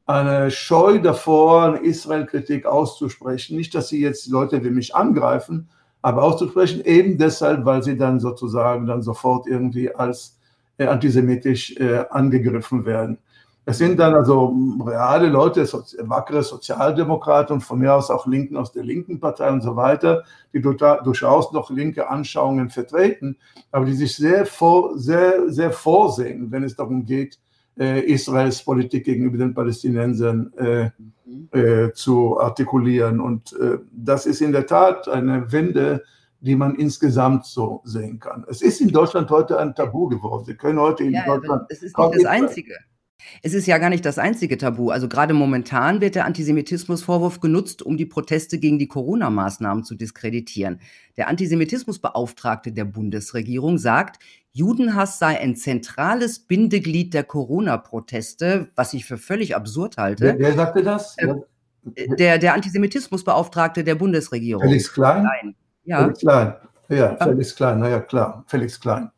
eine 0.07 0.49
Scheu 0.49 0.99
davor, 0.99 1.63
eine 1.63 1.79
Israel-Kritik 1.79 2.65
auszusprechen. 2.65 3.57
Nicht, 3.57 3.75
dass 3.75 3.89
sie 3.89 4.01
jetzt 4.01 4.27
Leute 4.27 4.63
wie 4.63 4.69
mich 4.69 4.95
angreifen, 4.95 5.69
aber 6.01 6.23
auszusprechen, 6.23 6.83
eben 6.85 7.17
deshalb, 7.17 7.65
weil 7.65 7.83
sie 7.83 7.97
dann 7.97 8.19
sozusagen 8.19 8.87
dann 8.87 9.01
sofort 9.01 9.47
irgendwie 9.47 9.93
als 9.93 10.39
äh, 10.77 10.87
antisemitisch 10.87 11.75
äh, 11.77 12.05
angegriffen 12.09 12.85
werden. 12.85 13.17
Es 13.65 13.79
sind 13.79 13.99
dann 13.99 14.15
also 14.15 14.55
reale 14.85 15.27
Leute, 15.27 15.65
so, 15.65 15.83
wackere 16.03 16.41
Sozialdemokraten 16.41 17.55
und 17.55 17.61
von 17.61 17.79
mir 17.79 17.93
aus 17.93 18.09
auch 18.09 18.25
Linken 18.25 18.55
aus 18.55 18.71
der 18.71 18.85
linken 18.85 19.19
Partei 19.19 19.51
und 19.51 19.59
so 19.59 19.75
weiter, 19.75 20.23
die 20.53 20.61
durchaus 20.61 21.51
noch 21.51 21.69
linke 21.69 22.09
Anschauungen 22.09 22.69
vertreten, 22.69 23.35
aber 23.73 23.83
die 23.83 23.93
sich 23.93 24.15
sehr, 24.15 24.45
vor, 24.45 24.97
sehr, 24.97 25.51
sehr 25.51 25.71
vorsehen, 25.71 26.49
wenn 26.49 26.63
es 26.63 26.77
darum 26.77 27.05
geht, 27.05 27.39
Israels 27.77 28.63
Politik 28.63 29.05
gegenüber 29.05 29.37
den 29.37 29.53
Palästinensern 29.53 30.51
äh, 30.57 30.89
mhm. 31.25 31.49
äh, 31.51 31.93
zu 31.93 32.39
artikulieren. 32.39 33.19
Und 33.19 33.53
äh, 33.53 33.77
das 33.91 34.25
ist 34.25 34.41
in 34.41 34.51
der 34.51 34.65
Tat 34.65 35.07
eine 35.07 35.51
Wende, 35.51 36.03
die 36.39 36.55
man 36.55 36.75
insgesamt 36.75 37.45
so 37.45 37.81
sehen 37.83 38.19
kann. 38.19 38.45
Es 38.47 38.61
ist 38.61 38.81
in 38.81 38.89
Deutschland 38.89 39.29
heute 39.29 39.59
ein 39.59 39.73
Tabu 39.73 40.07
geworden. 40.07 40.45
Sie 40.45 40.55
können 40.55 40.79
heute 40.79 41.03
in 41.03 41.13
ja, 41.13 41.25
Deutschland. 41.25 41.63
Es 41.69 41.83
ist 41.83 41.97
nicht 41.97 42.15
das 42.15 42.25
Einzige. 42.25 42.75
Es 43.41 43.53
ist 43.53 43.67
ja 43.67 43.77
gar 43.77 43.89
nicht 43.89 44.05
das 44.05 44.19
einzige 44.19 44.57
Tabu. 44.57 44.89
Also 44.89 45.07
gerade 45.07 45.33
momentan 45.33 46.01
wird 46.01 46.15
der 46.15 46.25
Antisemitismusvorwurf 46.25 47.39
genutzt, 47.39 47.81
um 47.81 47.97
die 47.97 48.05
Proteste 48.05 48.59
gegen 48.59 48.79
die 48.79 48.87
Corona-Maßnahmen 48.87 49.83
zu 49.83 49.95
diskreditieren. 49.95 50.79
Der 51.17 51.27
Antisemitismusbeauftragte 51.27 52.71
der 52.71 52.85
Bundesregierung 52.85 53.77
sagt, 53.77 54.19
Judenhass 54.53 55.19
sei 55.19 55.39
ein 55.39 55.55
zentrales 55.55 56.39
Bindeglied 56.39 57.13
der 57.13 57.23
Corona-Proteste, 57.23 58.69
was 58.75 58.93
ich 58.93 59.05
für 59.05 59.17
völlig 59.17 59.55
absurd 59.55 59.97
halte. 59.97 60.23
Wer, 60.23 60.39
wer 60.39 60.53
sagte 60.53 60.83
das? 60.83 61.17
Äh, 61.17 61.35
der, 62.17 62.37
der 62.37 62.53
Antisemitismusbeauftragte 62.53 63.83
der 63.83 63.95
Bundesregierung. 63.95 64.63
Felix 64.63 64.91
Klein? 64.91 65.21
Klein. 65.21 65.55
Ja. 65.85 66.03
Felix 66.03 66.19
Klein. 66.19 66.53
Ja, 66.89 67.17
Felix 67.17 67.55
Klein, 67.55 67.79
naja, 67.79 67.99
klar, 67.99 68.45
Felix 68.47 68.79
Klein. 68.79 69.11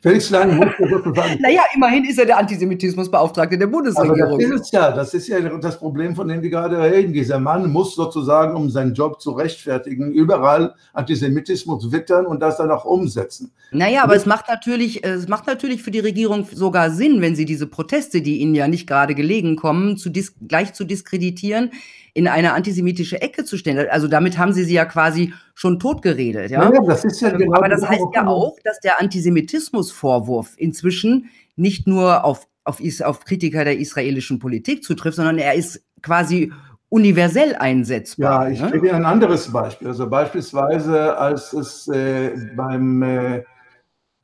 Felix 0.00 0.28
Klein 0.28 0.56
musste 0.56 0.88
sozusagen. 0.88 1.36
naja, 1.40 1.62
immerhin 1.74 2.04
ist 2.04 2.18
er 2.18 2.26
der 2.26 2.38
Antisemitismusbeauftragte 2.38 3.58
der 3.58 3.66
Bundesregierung. 3.66 4.22
Aber 4.22 4.38
das 4.38 4.50
ist 4.50 4.60
es 4.60 4.70
ja, 4.70 4.92
das 4.92 5.14
ist 5.14 5.28
ja 5.28 5.40
das 5.40 5.78
Problem, 5.78 6.14
von 6.14 6.28
dem 6.28 6.42
wir 6.42 6.50
gerade 6.50 6.80
reden. 6.80 7.12
Dieser 7.12 7.38
Mann 7.38 7.70
muss 7.70 7.94
sozusagen, 7.94 8.54
um 8.54 8.70
seinen 8.70 8.94
Job 8.94 9.20
zu 9.20 9.32
rechtfertigen, 9.32 10.12
überall 10.12 10.74
Antisemitismus 10.92 11.90
wittern 11.90 12.26
und 12.26 12.40
das 12.40 12.58
dann 12.58 12.70
auch 12.70 12.84
umsetzen. 12.84 13.50
Naja, 13.70 14.04
aber 14.04 14.14
es 14.14 14.24
macht 14.24 14.48
natürlich, 14.48 15.04
es 15.04 15.28
macht 15.28 15.46
natürlich 15.46 15.82
für 15.82 15.90
die 15.90 15.98
Regierung 15.98 16.46
sogar 16.50 16.90
Sinn, 16.90 17.20
wenn 17.20 17.36
sie 17.36 17.44
diese 17.44 17.66
Proteste, 17.66 18.22
die 18.22 18.38
ihnen 18.38 18.54
ja 18.54 18.68
nicht 18.68 18.86
gerade 18.86 19.14
gelegen 19.14 19.56
kommen, 19.56 19.96
zu 19.96 20.10
gleich 20.46 20.72
zu 20.72 20.84
diskreditieren, 20.84 21.70
in 22.18 22.26
eine 22.26 22.52
antisemitische 22.52 23.22
Ecke 23.22 23.44
zu 23.44 23.56
stellen. 23.56 23.88
Also 23.90 24.08
damit 24.08 24.36
haben 24.36 24.52
sie 24.52 24.64
sie 24.64 24.74
ja 24.74 24.84
quasi 24.84 25.32
schon 25.54 25.78
totgeredet. 25.78 26.50
Ja? 26.50 26.64
ja 26.64 26.80
das 26.84 27.04
ist 27.04 27.20
ja 27.20 27.30
genau 27.30 27.56
Aber 27.56 27.68
das 27.68 27.88
heißt 27.88 28.04
ja 28.12 28.26
auch, 28.26 28.58
dass 28.64 28.80
der 28.80 29.00
Antisemitismusvorwurf 29.00 30.54
inzwischen 30.56 31.30
nicht 31.54 31.86
nur 31.86 32.24
auf, 32.24 32.48
auf, 32.64 32.80
auf 33.04 33.24
Kritiker 33.24 33.64
der 33.64 33.78
israelischen 33.78 34.40
Politik 34.40 34.82
zutrifft, 34.82 35.16
sondern 35.16 35.38
er 35.38 35.54
ist 35.54 35.80
quasi 36.02 36.52
universell 36.88 37.54
einsetzbar. 37.54 38.46
Ja, 38.46 38.52
ich 38.52 38.60
ne? 38.60 38.72
gebe 38.72 38.88
Ihnen 38.88 38.96
ein 38.96 39.04
anderes 39.04 39.52
Beispiel. 39.52 39.88
Also 39.88 40.08
beispielsweise, 40.08 41.16
als 41.16 41.52
es 41.52 41.86
äh, 41.88 42.32
beim 42.56 43.02
äh, 43.02 43.42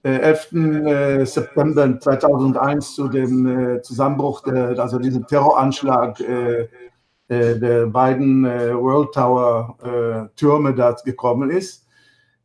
11. 0.03 0.53
Äh, 0.53 1.25
September 1.25 1.99
2001 1.99 2.95
zu 2.95 3.09
dem 3.09 3.47
äh, 3.47 3.83
Zusammenbruch, 3.83 4.43
der, 4.43 4.79
also 4.79 4.99
diesem 4.99 5.27
Terroranschlag 5.27 6.21
äh, 6.21 6.63
äh, 6.63 6.69
der 7.29 7.87
beiden 7.87 8.45
äh, 8.45 8.75
World 8.75 9.13
Tower 9.13 9.77
äh, 9.83 10.37
Türme 10.37 10.75
da 10.75 10.93
gekommen 11.05 11.51
ist, 11.51 11.83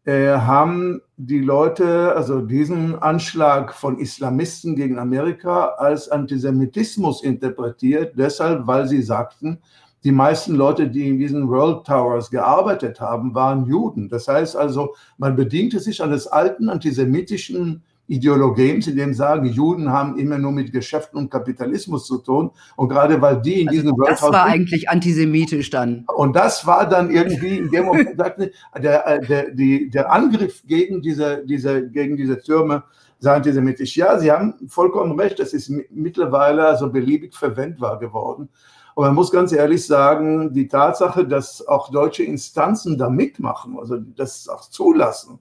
haben 0.07 1.01
die 1.17 1.41
Leute 1.41 2.15
also 2.15 2.41
diesen 2.41 2.97
Anschlag 2.97 3.75
von 3.75 3.99
Islamisten 3.99 4.75
gegen 4.75 4.97
Amerika 4.97 5.75
als 5.77 6.09
Antisemitismus 6.09 7.21
interpretiert, 7.21 8.13
deshalb, 8.17 8.65
weil 8.65 8.87
sie 8.87 9.03
sagten, 9.03 9.59
die 10.03 10.11
meisten 10.11 10.55
Leute, 10.55 10.87
die 10.87 11.07
in 11.09 11.17
diesen 11.17 11.49
World 11.49 11.85
Towers 11.85 12.31
gearbeitet 12.31 13.01
haben, 13.01 13.35
waren 13.35 13.65
Juden. 13.65 14.07
Das 14.09 14.27
heißt 14.27 14.55
also, 14.55 14.95
man 15.17 15.35
bediente 15.35 15.79
sich 15.79 16.01
eines 16.01 16.25
alten 16.27 16.69
antisemitischen 16.69 17.83
Ideologien, 18.09 18.81
in 18.81 18.95
dem 18.95 19.13
sagen, 19.13 19.45
Juden 19.45 19.91
haben 19.91 20.17
immer 20.17 20.37
nur 20.37 20.51
mit 20.51 20.71
Geschäften 20.71 21.17
und 21.19 21.29
Kapitalismus 21.29 22.07
zu 22.07 22.17
tun. 22.17 22.51
Und 22.75 22.89
gerade 22.89 23.21
weil 23.21 23.39
die 23.41 23.61
in 23.61 23.69
also 23.69 23.81
diesem 23.81 23.97
World 23.97 24.11
Das 24.11 24.21
war 24.23 24.45
eigentlich 24.45 24.89
antisemitisch 24.89 25.69
dann. 25.69 26.05
Und 26.15 26.35
das 26.35 26.65
war 26.65 26.89
dann 26.89 27.11
irgendwie 27.11 27.59
in 27.59 27.69
dem 27.69 27.85
Moment, 27.85 28.19
der, 28.19 29.07
äh, 29.07 29.25
der, 29.25 29.51
die, 29.51 29.89
der 29.89 30.11
Angriff 30.11 30.63
gegen 30.65 31.01
diese, 31.01 31.45
diese, 31.45 31.87
gegen 31.89 32.17
diese 32.17 32.39
Türme 32.39 32.83
sei 33.19 33.35
antisemitisch. 33.35 33.95
Ja, 33.95 34.17
Sie 34.17 34.31
haben 34.31 34.55
vollkommen 34.67 35.19
recht, 35.19 35.39
das 35.39 35.53
ist 35.53 35.71
mittlerweile 35.91 36.65
also 36.65 36.89
beliebig 36.89 37.35
verwendbar 37.35 37.99
geworden. 37.99 38.49
Und 38.95 39.05
man 39.05 39.15
muss 39.15 39.31
ganz 39.31 39.51
ehrlich 39.51 39.85
sagen, 39.85 40.53
die 40.53 40.67
Tatsache, 40.67 41.25
dass 41.25 41.65
auch 41.67 41.91
deutsche 41.91 42.23
Instanzen 42.23 42.97
da 42.97 43.09
mitmachen, 43.09 43.77
also 43.79 43.97
das 43.97 44.49
auch 44.49 44.69
zulassen, 44.69 45.39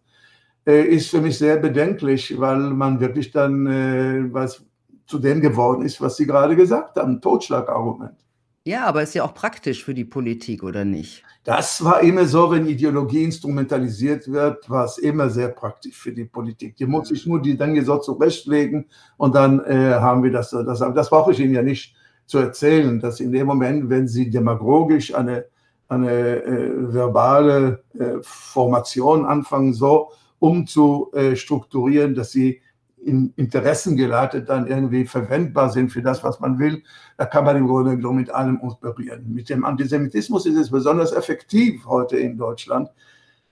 ist 0.72 1.10
für 1.10 1.20
mich 1.20 1.38
sehr 1.38 1.56
bedenklich, 1.56 2.38
weil 2.38 2.58
man 2.58 3.00
wirklich 3.00 3.30
dann 3.30 3.66
äh, 3.66 4.32
was 4.32 4.64
zu 5.06 5.18
dem 5.18 5.40
geworden 5.40 5.82
ist, 5.82 6.00
was 6.00 6.16
Sie 6.16 6.26
gerade 6.26 6.54
gesagt 6.54 6.96
haben, 6.96 7.20
Totschlagargument. 7.20 8.18
Ja, 8.64 8.84
aber 8.84 9.02
ist 9.02 9.14
ja 9.14 9.24
auch 9.24 9.32
praktisch 9.32 9.82
für 9.82 9.94
die 9.94 10.04
Politik, 10.04 10.62
oder 10.62 10.84
nicht? 10.84 11.22
Das 11.42 11.82
war 11.82 12.02
immer 12.02 12.26
so, 12.26 12.50
wenn 12.50 12.66
Ideologie 12.66 13.24
instrumentalisiert 13.24 14.30
wird, 14.30 14.68
war 14.68 14.84
es 14.84 14.98
immer 14.98 15.30
sehr 15.30 15.48
praktisch 15.48 15.96
für 15.96 16.12
die 16.12 16.26
Politik. 16.26 16.76
Die 16.76 16.84
muss 16.84 17.08
sich 17.08 17.24
nur 17.24 17.40
die 17.40 17.56
Dinge 17.56 17.82
so 17.82 17.96
zurechtlegen 17.96 18.84
und 19.16 19.34
dann 19.34 19.60
äh, 19.60 19.94
haben 19.94 20.22
wir 20.22 20.30
das. 20.30 20.50
Das, 20.50 20.80
das 20.80 21.08
brauche 21.08 21.32
ich 21.32 21.40
Ihnen 21.40 21.54
ja 21.54 21.62
nicht 21.62 21.94
zu 22.26 22.36
erzählen, 22.36 23.00
dass 23.00 23.20
in 23.20 23.32
dem 23.32 23.46
Moment, 23.46 23.88
wenn 23.88 24.06
Sie 24.06 24.28
demagogisch 24.28 25.14
eine, 25.14 25.46
eine 25.88 26.42
äh, 26.44 26.92
verbale 26.92 27.82
äh, 27.98 28.16
Formation 28.20 29.24
anfangen, 29.24 29.72
so 29.72 30.10
umzustrukturieren, 30.38 32.14
dass 32.14 32.32
sie 32.32 32.60
in 33.04 33.32
Interessen 33.36 33.96
geleitet 33.96 34.48
dann 34.48 34.66
irgendwie 34.66 35.06
verwendbar 35.06 35.70
sind 35.70 35.90
für 35.90 36.02
das, 36.02 36.22
was 36.24 36.40
man 36.40 36.58
will. 36.58 36.82
Da 37.16 37.26
kann 37.26 37.44
man 37.44 37.56
im 37.56 37.66
Grunde 37.66 37.96
genommen 37.96 38.18
mit 38.18 38.30
allem 38.30 38.60
operieren. 38.60 39.32
Mit 39.32 39.48
dem 39.48 39.64
Antisemitismus 39.64 40.46
ist 40.46 40.56
es 40.56 40.70
besonders 40.70 41.12
effektiv 41.12 41.86
heute 41.86 42.16
in 42.16 42.36
Deutschland, 42.36 42.88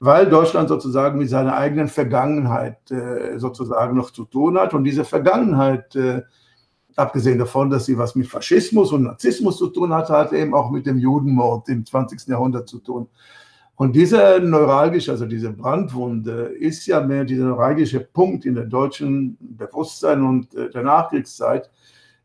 weil 0.01 0.27
Deutschland 0.27 0.69
sozusagen 0.69 1.19
mit 1.19 1.31
seiner 1.31 1.57
eigenen 1.57 1.89
Vergangenheit 1.89 2.91
äh, 2.91 3.39
sozusagen 3.39 3.97
noch 3.97 4.11
zu 4.11 4.25
tun 4.25 4.59
hat. 4.59 4.75
Und 4.75 4.85
diese 4.85 5.05
Vergangenheit, 5.05 5.95
äh, 5.97 6.23
abgesehen 6.97 7.39
davon, 7.39 7.71
dass 7.71 7.87
sie 7.87 7.99
was 7.99 8.15
mit 8.15 8.27
Faschismus 8.27 8.93
und 8.93 9.05
Narzissmus 9.05 9.59
zu 9.59 9.69
tun 9.69 9.93
hat, 9.93 10.11
hat 10.11 10.33
eben 10.33 10.55
auch 10.55 10.71
mit 10.71 10.87
dem 10.87 10.99
Judenmord 10.99 11.69
im 11.69 11.85
20. 11.85 12.27
Jahrhundert 12.27 12.69
zu 12.69 12.79
tun. 12.79 13.09
Und 13.77 13.95
diese 13.95 14.41
neuralgische, 14.43 15.13
also 15.13 15.27
diese 15.27 15.53
Brandwunde, 15.53 16.55
ist 16.59 16.87
ja 16.87 17.01
mehr 17.01 17.25
dieser 17.25 17.45
neuralgische 17.45 18.01
Punkt 18.01 18.47
in 18.47 18.55
der 18.55 18.65
deutschen 18.65 19.37
Bewusstsein 19.41 20.23
und 20.23 20.55
äh, 20.55 20.71
der 20.71 20.83
Nachkriegszeit, 20.83 21.71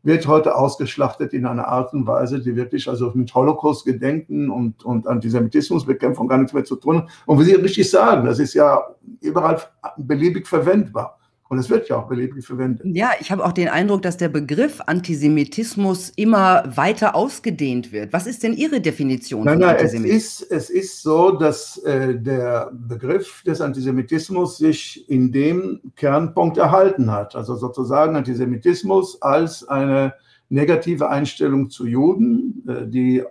wird 0.02 0.26
heute 0.26 0.56
ausgeschlachtet 0.56 1.32
in 1.32 1.46
einer 1.46 1.68
Art 1.68 1.92
und 1.92 2.06
Weise, 2.06 2.40
die 2.40 2.56
wirklich 2.56 2.88
also 2.88 3.12
mit 3.14 3.32
Holocaust-Gedenken 3.32 4.50
und, 4.50 4.84
und 4.84 5.06
Antisemitismusbekämpfung 5.06 6.26
gar 6.26 6.38
nichts 6.38 6.52
mehr 6.52 6.64
zu 6.64 6.76
tun 6.76 6.98
hat. 6.98 7.08
Und 7.26 7.38
wie 7.38 7.44
Sie 7.44 7.54
richtig 7.54 7.88
sagen, 7.88 8.26
das 8.26 8.38
ist 8.38 8.54
ja 8.54 8.82
überall 9.20 9.60
beliebig 9.98 10.48
verwendbar. 10.48 11.18
Und 11.52 11.58
es 11.58 11.68
wird 11.68 11.86
ja 11.90 11.96
auch 11.98 12.08
beliebig 12.08 12.46
verwendet. 12.46 12.80
Ja, 12.94 13.10
ich 13.20 13.30
habe 13.30 13.44
auch 13.44 13.52
den 13.52 13.68
Eindruck, 13.68 14.00
dass 14.00 14.16
der 14.16 14.30
Begriff 14.30 14.80
Antisemitismus 14.86 16.08
immer 16.16 16.64
weiter 16.76 17.14
ausgedehnt 17.14 17.92
wird. 17.92 18.14
Was 18.14 18.26
ist 18.26 18.42
denn 18.42 18.54
Ihre 18.54 18.80
Definition 18.80 19.44
nein, 19.44 19.58
von 19.58 19.60
nein, 19.60 19.76
Antisemitismus? 19.76 20.40
Es 20.40 20.40
ist, 20.40 20.50
es 20.50 20.70
ist 20.70 21.02
so, 21.02 21.32
dass 21.32 21.76
äh, 21.84 22.14
der 22.18 22.70
Begriff 22.72 23.42
des 23.42 23.60
Antisemitismus 23.60 24.56
sich 24.56 25.06
in 25.10 25.30
dem 25.30 25.92
Kernpunkt 25.94 26.56
erhalten 26.56 27.10
hat. 27.10 27.36
Also 27.36 27.54
sozusagen 27.54 28.16
Antisemitismus 28.16 29.20
als 29.20 29.68
eine 29.68 30.14
negative 30.48 31.10
Einstellung 31.10 31.68
zu 31.68 31.86
Juden, 31.86 32.64
äh, 32.66 32.86
die 32.88 33.18
äh, 33.18 33.26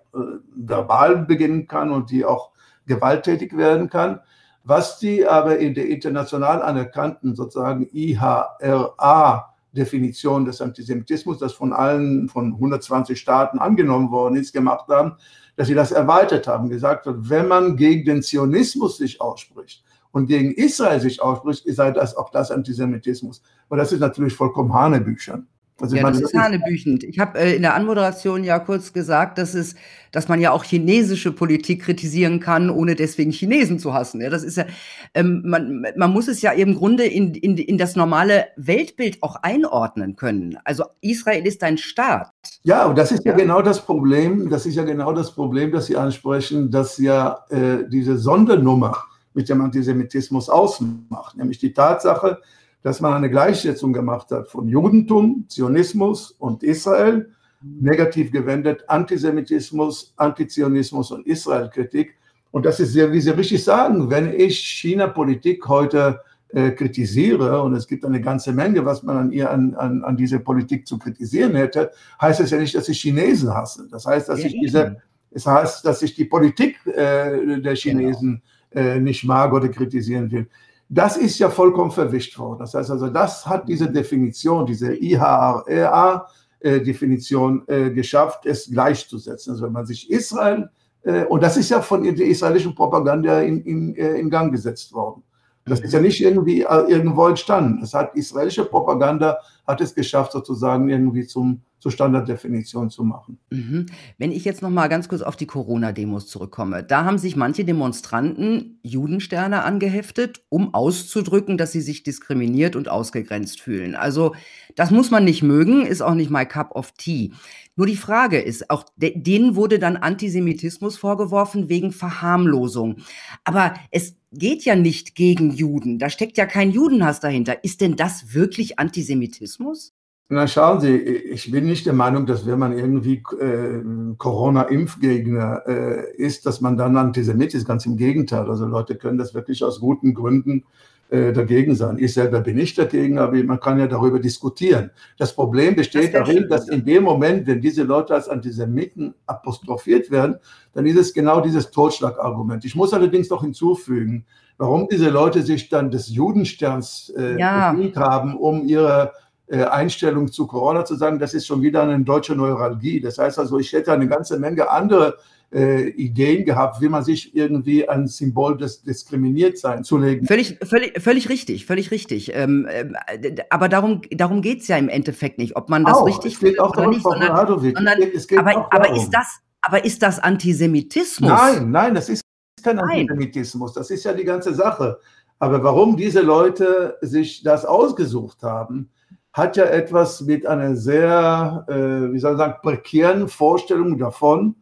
verbal 0.55 1.25
beginnen 1.25 1.65
kann 1.67 1.89
und 1.89 2.11
die 2.11 2.23
auch 2.23 2.51
gewalttätig 2.85 3.57
werden 3.57 3.89
kann 3.89 4.19
was 4.63 4.99
die 4.99 5.25
aber 5.25 5.57
in 5.57 5.73
der 5.73 5.87
international 5.87 6.61
anerkannten 6.61 7.35
sozusagen 7.35 7.89
IHRA-Definition 7.91 10.45
des 10.45 10.61
Antisemitismus, 10.61 11.39
das 11.39 11.53
von 11.53 11.73
allen, 11.73 12.29
von 12.29 12.53
120 12.53 13.19
Staaten 13.19 13.59
angenommen 13.59 14.11
worden 14.11 14.35
ist, 14.35 14.53
gemacht 14.53 14.87
haben, 14.89 15.17
dass 15.55 15.67
sie 15.67 15.73
das 15.73 15.91
erweitert 15.91 16.47
haben, 16.47 16.69
gesagt 16.69 17.05
hat, 17.05 17.15
wenn 17.17 17.47
man 17.47 17.75
gegen 17.75 18.05
den 18.05 18.23
Zionismus 18.23 18.97
sich 18.97 19.19
ausspricht 19.19 19.83
und 20.11 20.27
gegen 20.27 20.51
Israel 20.51 20.99
sich 20.99 21.21
ausspricht, 21.21 21.63
sei 21.67 21.91
das 21.91 22.15
auch 22.15 22.29
das 22.29 22.51
Antisemitismus. 22.51 23.41
Und 23.69 23.77
das 23.77 23.91
ist 23.91 23.99
natürlich 23.99 24.35
vollkommen 24.35 24.73
Hanebüchern. 24.73 25.47
Also 25.81 25.95
ja, 25.95 26.03
meine, 26.03 26.19
das 26.19 26.31
ist 26.31 26.37
hanebüchend. 26.37 27.03
Ich 27.03 27.19
habe 27.19 27.39
äh, 27.39 27.55
in 27.55 27.63
der 27.63 27.73
Anmoderation 27.75 28.43
ja 28.43 28.59
kurz 28.59 28.93
gesagt, 28.93 29.37
dass, 29.37 29.55
es, 29.55 29.75
dass 30.11 30.27
man 30.27 30.39
ja 30.39 30.51
auch 30.51 30.63
chinesische 30.63 31.31
Politik 31.31 31.83
kritisieren 31.83 32.39
kann, 32.39 32.69
ohne 32.69 32.95
deswegen 32.95 33.31
Chinesen 33.31 33.79
zu 33.79 33.93
hassen. 33.93 34.21
Ja, 34.21 34.29
das 34.29 34.43
ist 34.43 34.57
ja, 34.57 34.65
ähm, 35.13 35.41
man, 35.45 35.85
man 35.95 36.11
muss 36.11 36.27
es 36.27 36.41
ja 36.41 36.51
im 36.51 36.75
Grunde 36.75 37.05
in, 37.05 37.33
in, 37.33 37.57
in 37.57 37.77
das 37.77 37.95
normale 37.95 38.45
Weltbild 38.57 39.23
auch 39.23 39.37
einordnen 39.37 40.15
können. 40.15 40.57
Also 40.63 40.85
Israel 41.01 41.45
ist 41.45 41.63
ein 41.63 41.77
Staat. 41.77 42.31
Ja, 42.63 42.85
und 42.85 42.97
das 42.97 43.11
ist 43.11 43.25
ja, 43.25 43.31
ja 43.31 43.37
genau 43.37 43.61
das 43.61 43.83
Problem, 43.83 44.49
das 44.49 44.65
ist 44.65 44.75
ja 44.75 44.83
genau 44.83 45.13
das 45.13 45.33
Problem, 45.33 45.71
das 45.71 45.87
Sie 45.87 45.97
ansprechen, 45.97 46.69
dass 46.69 46.97
ja 46.97 47.39
äh, 47.49 47.89
diese 47.89 48.17
Sondernummer 48.17 48.97
mit 49.33 49.49
dem 49.49 49.61
Antisemitismus 49.61 50.49
ausmacht, 50.49 51.37
nämlich 51.37 51.57
die 51.57 51.73
Tatsache, 51.73 52.39
dass 52.83 52.99
man 52.99 53.13
eine 53.13 53.29
Gleichsetzung 53.29 53.93
gemacht 53.93 54.31
hat 54.31 54.47
von 54.49 54.67
Judentum, 54.67 55.45
Zionismus 55.47 56.31
und 56.31 56.63
Israel, 56.63 57.29
negativ 57.61 58.31
gewendet 58.31 58.83
Antisemitismus, 58.87 60.13
Antizionismus 60.17 61.11
und 61.11 61.27
Israelkritik. 61.27 62.15
Und 62.51 62.65
das 62.65 62.79
ist 62.79 62.93
sehr, 62.93 63.11
wie 63.11 63.21
Sie 63.21 63.29
richtig 63.29 63.63
sagen, 63.63 64.09
wenn 64.09 64.33
ich 64.33 64.59
China-Politik 64.59 65.67
heute 65.67 66.21
äh, 66.49 66.71
kritisiere, 66.71 67.61
und 67.61 67.75
es 67.75 67.87
gibt 67.87 68.03
eine 68.03 68.19
ganze 68.19 68.51
Menge, 68.51 68.83
was 68.83 69.03
man 69.03 69.17
an 69.17 69.31
ihr, 69.31 69.49
an, 69.49 69.73
an, 69.75 70.03
an 70.03 70.17
diese 70.17 70.39
Politik 70.39 70.85
zu 70.85 70.97
kritisieren 70.97 71.55
hätte, 71.55 71.91
heißt 72.19 72.41
es 72.41 72.51
ja 72.51 72.57
nicht, 72.57 72.75
dass 72.75 72.89
ich 72.89 72.99
Chinesen 72.99 73.53
hasse. 73.53 73.87
Das 73.89 74.05
heißt, 74.05 74.27
dass 74.27 74.41
ja, 74.41 74.47
ich 74.47 74.59
diese, 74.59 74.97
es 75.31 75.45
heißt, 75.45 75.85
dass 75.85 76.01
ich 76.01 76.13
die 76.15 76.25
Politik 76.25 76.75
äh, 76.87 77.61
der 77.61 77.75
Chinesen 77.75 78.41
genau. 78.71 78.85
äh, 78.85 78.99
nicht 78.99 79.23
mag 79.23 79.53
oder 79.53 79.69
kritisieren 79.69 80.29
will. 80.31 80.47
Das 80.93 81.15
ist 81.15 81.39
ja 81.39 81.49
vollkommen 81.49 81.89
verwischt 81.89 82.37
worden. 82.37 82.59
Das 82.59 82.73
heißt 82.73 82.91
also, 82.91 83.07
das 83.07 83.45
hat 83.45 83.69
diese 83.69 83.89
Definition, 83.89 84.65
diese 84.65 84.93
IHRA-Definition 84.93 87.63
äh, 87.65 87.85
äh, 87.85 87.91
geschafft, 87.91 88.45
es 88.45 88.69
gleichzusetzen. 88.69 89.53
Also 89.53 89.63
wenn 89.63 89.71
man 89.71 89.85
sich 89.85 90.11
Israel, 90.11 90.69
äh, 91.03 91.23
und 91.23 91.41
das 91.41 91.55
ist 91.55 91.69
ja 91.69 91.81
von 91.81 92.03
der 92.03 92.27
israelischen 92.27 92.75
Propaganda 92.75 93.39
in, 93.39 93.61
in, 93.61 93.95
in 93.95 94.29
Gang 94.29 94.51
gesetzt 94.51 94.91
worden. 94.91 95.23
Das 95.63 95.79
ist 95.79 95.93
ja 95.93 96.01
nicht 96.01 96.21
irgendwie 96.21 96.63
irgendwo 96.63 97.25
entstanden. 97.27 97.79
Das 97.79 97.93
hat 97.93 98.13
israelische 98.15 98.65
Propaganda 98.65 99.37
hat 99.65 99.79
es 99.79 99.95
geschafft, 99.95 100.33
sozusagen 100.33 100.89
irgendwie 100.89 101.25
zum 101.25 101.61
zur 101.81 101.91
Standarddefinition 101.91 102.91
zu 102.91 103.03
machen. 103.03 103.39
Mhm. 103.49 103.87
Wenn 104.19 104.31
ich 104.31 104.45
jetzt 104.45 104.61
noch 104.61 104.69
mal 104.69 104.87
ganz 104.87 105.09
kurz 105.09 105.23
auf 105.23 105.35
die 105.35 105.47
Corona-Demos 105.47 106.27
zurückkomme, 106.27 106.83
da 106.83 107.03
haben 107.05 107.17
sich 107.17 107.35
manche 107.35 107.65
Demonstranten 107.65 108.79
Judensterne 108.83 109.63
angeheftet, 109.63 110.43
um 110.49 110.75
auszudrücken, 110.75 111.57
dass 111.57 111.71
sie 111.71 111.81
sich 111.81 112.03
diskriminiert 112.03 112.75
und 112.75 112.87
ausgegrenzt 112.87 113.59
fühlen. 113.59 113.95
Also 113.95 114.35
das 114.75 114.91
muss 114.91 115.09
man 115.09 115.25
nicht 115.25 115.41
mögen, 115.41 115.85
ist 115.85 116.01
auch 116.01 116.13
nicht 116.13 116.29
my 116.29 116.45
cup 116.45 116.75
of 116.75 116.91
tea. 116.93 117.33
Nur 117.75 117.87
die 117.87 117.97
Frage 117.97 118.39
ist, 118.39 118.69
auch 118.69 118.85
denen 118.95 119.55
wurde 119.55 119.79
dann 119.79 119.97
Antisemitismus 119.97 120.97
vorgeworfen 120.97 121.67
wegen 121.67 121.91
Verharmlosung. 121.91 122.97
Aber 123.43 123.73
es 123.89 124.15
geht 124.31 124.63
ja 124.65 124.75
nicht 124.75 125.15
gegen 125.15 125.51
Juden. 125.51 125.97
Da 125.97 126.11
steckt 126.11 126.37
ja 126.37 126.45
kein 126.45 126.69
Judenhass 126.69 127.19
dahinter. 127.19 127.63
Ist 127.63 127.81
denn 127.81 127.95
das 127.95 128.35
wirklich 128.35 128.77
Antisemitismus? 128.77 129.95
Na 130.33 130.47
schauen 130.47 130.79
Sie, 130.79 130.95
ich 130.95 131.51
bin 131.51 131.65
nicht 131.65 131.85
der 131.85 131.91
Meinung, 131.91 132.25
dass 132.25 132.45
wenn 132.45 132.57
man 132.57 132.71
irgendwie 132.71 133.21
äh, 133.37 133.83
Corona-Impfgegner 134.17 135.63
äh, 135.67 136.15
ist, 136.15 136.45
dass 136.45 136.61
man 136.61 136.77
dann 136.77 136.95
Antisemit 136.95 137.53
ist. 137.53 137.67
Ganz 137.67 137.85
im 137.85 137.97
Gegenteil. 137.97 138.49
Also 138.49 138.65
Leute 138.65 138.95
können 138.95 139.17
das 139.17 139.33
wirklich 139.33 139.61
aus 139.61 139.81
guten 139.81 140.13
Gründen 140.13 140.63
äh, 141.09 141.33
dagegen 141.33 141.75
sein. 141.75 141.97
Ich 141.99 142.13
selber 142.13 142.39
bin 142.39 142.55
nicht 142.55 142.77
dagegen, 142.77 143.19
aber 143.19 143.43
man 143.43 143.59
kann 143.59 143.77
ja 143.77 143.87
darüber 143.87 144.19
diskutieren. 144.19 144.91
Das 145.17 145.35
Problem 145.35 145.75
besteht 145.75 146.13
das 146.13 146.25
darin, 146.25 146.47
dass 146.47 146.69
in 146.69 146.85
dem 146.85 147.03
Moment, 147.03 147.45
wenn 147.45 147.59
diese 147.59 147.83
Leute 147.83 148.13
als 148.13 148.29
Antisemiten 148.29 149.13
apostrophiert 149.25 150.11
werden, 150.11 150.37
dann 150.73 150.85
ist 150.85 150.97
es 150.97 151.13
genau 151.13 151.41
dieses 151.41 151.71
Totschlagargument. 151.71 152.63
Ich 152.63 152.77
muss 152.77 152.93
allerdings 152.93 153.29
noch 153.29 153.41
hinzufügen, 153.41 154.23
warum 154.57 154.87
diese 154.89 155.09
Leute 155.09 155.41
sich 155.41 155.67
dann 155.67 155.91
des 155.91 156.07
Judensterns 156.07 157.11
äh, 157.17 157.37
ja. 157.37 157.75
haben, 157.97 158.37
um 158.37 158.65
ihre 158.65 159.11
Einstellung 159.57 160.31
zu 160.31 160.47
Corona 160.47 160.85
zu 160.85 160.95
sagen, 160.95 161.19
das 161.19 161.33
ist 161.33 161.45
schon 161.45 161.61
wieder 161.61 161.83
eine 161.83 161.99
deutsche 161.99 162.35
Neuralgie. 162.35 163.01
Das 163.01 163.17
heißt 163.17 163.37
also, 163.39 163.59
ich 163.59 163.73
hätte 163.73 163.91
eine 163.91 164.07
ganze 164.07 164.39
Menge 164.39 164.69
andere 164.69 165.17
äh, 165.53 165.89
Ideen 165.89 166.45
gehabt, 166.45 166.81
wie 166.81 166.87
man 166.87 167.03
sich 167.03 167.35
irgendwie 167.35 167.87
ein 167.87 168.07
Symbol 168.07 168.57
des 168.57 168.83
Diskriminiertseins 168.83 169.87
zulegen. 169.87 170.25
Völlig, 170.25 170.57
völlig, 170.63 171.01
völlig 171.01 171.29
richtig, 171.29 171.65
völlig 171.65 171.91
richtig. 171.91 172.33
Ähm, 172.33 172.65
äh, 172.69 173.35
aber 173.49 173.67
darum, 173.67 174.01
darum 174.11 174.41
geht 174.41 174.61
es 174.61 174.69
ja 174.69 174.77
im 174.77 174.87
Endeffekt 174.87 175.37
nicht, 175.37 175.57
ob 175.57 175.69
man 175.69 175.83
das 175.83 175.97
auch, 175.97 176.07
richtig 176.07 176.37
findet 176.37 176.61
oder 176.61 176.87
nicht, 176.87 177.03
sondern, 177.03 177.35
sondern 177.47 178.01
es 178.15 178.27
geht 178.27 178.39
aber, 178.39 178.73
aber 178.73 178.95
ist 178.95 179.09
das, 179.09 179.39
aber 179.61 179.83
ist 179.83 180.01
das 180.01 180.19
Antisemitismus? 180.19 181.29
Nein, 181.29 181.71
nein, 181.71 181.95
das 181.95 182.07
ist 182.07 182.21
kein 182.63 182.77
nein. 182.77 183.01
Antisemitismus. 183.01 183.73
Das 183.73 183.91
ist 183.91 184.05
ja 184.05 184.13
die 184.13 184.23
ganze 184.23 184.53
Sache. 184.53 184.99
Aber 185.39 185.63
warum 185.63 185.97
diese 185.97 186.21
Leute 186.21 186.97
sich 187.01 187.43
das 187.43 187.65
ausgesucht 187.65 188.43
haben, 188.43 188.89
hat 189.33 189.55
ja 189.55 189.65
etwas 189.65 190.21
mit 190.21 190.45
einer 190.45 190.75
sehr, 190.75 191.65
äh, 191.69 192.13
wie 192.13 192.19
soll 192.19 192.33
ich 192.33 192.37
sagen, 192.37 192.55
prekären 192.61 193.27
Vorstellung 193.27 193.97
davon, 193.97 194.55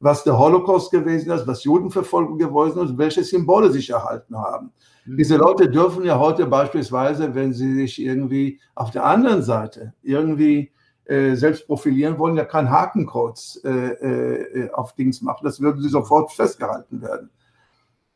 was 0.00 0.24
der 0.24 0.38
Holocaust 0.38 0.90
gewesen 0.90 1.30
ist, 1.30 1.46
was 1.46 1.64
Judenverfolgung 1.64 2.38
gewesen 2.38 2.84
ist, 2.84 2.98
welche 2.98 3.22
Symbole 3.22 3.70
sich 3.70 3.90
erhalten 3.90 4.36
haben. 4.36 4.72
Mhm. 5.04 5.16
Diese 5.16 5.36
Leute 5.36 5.70
dürfen 5.70 6.04
ja 6.04 6.18
heute 6.18 6.46
beispielsweise, 6.46 7.34
wenn 7.34 7.52
sie 7.52 7.74
sich 7.74 8.02
irgendwie 8.02 8.60
auf 8.74 8.90
der 8.90 9.04
anderen 9.04 9.42
Seite 9.42 9.94
irgendwie 10.02 10.72
äh, 11.04 11.34
selbst 11.34 11.66
profilieren 11.66 12.18
wollen, 12.18 12.36
ja 12.36 12.44
kein 12.44 12.68
Hakenkreuz 12.68 13.60
äh, 13.64 13.70
äh, 13.70 14.70
auf 14.72 14.92
Dings 14.94 15.22
machen. 15.22 15.44
Das 15.44 15.60
würden 15.60 15.80
sie 15.80 15.88
sofort 15.88 16.32
festgehalten 16.32 17.00
werden. 17.00 17.30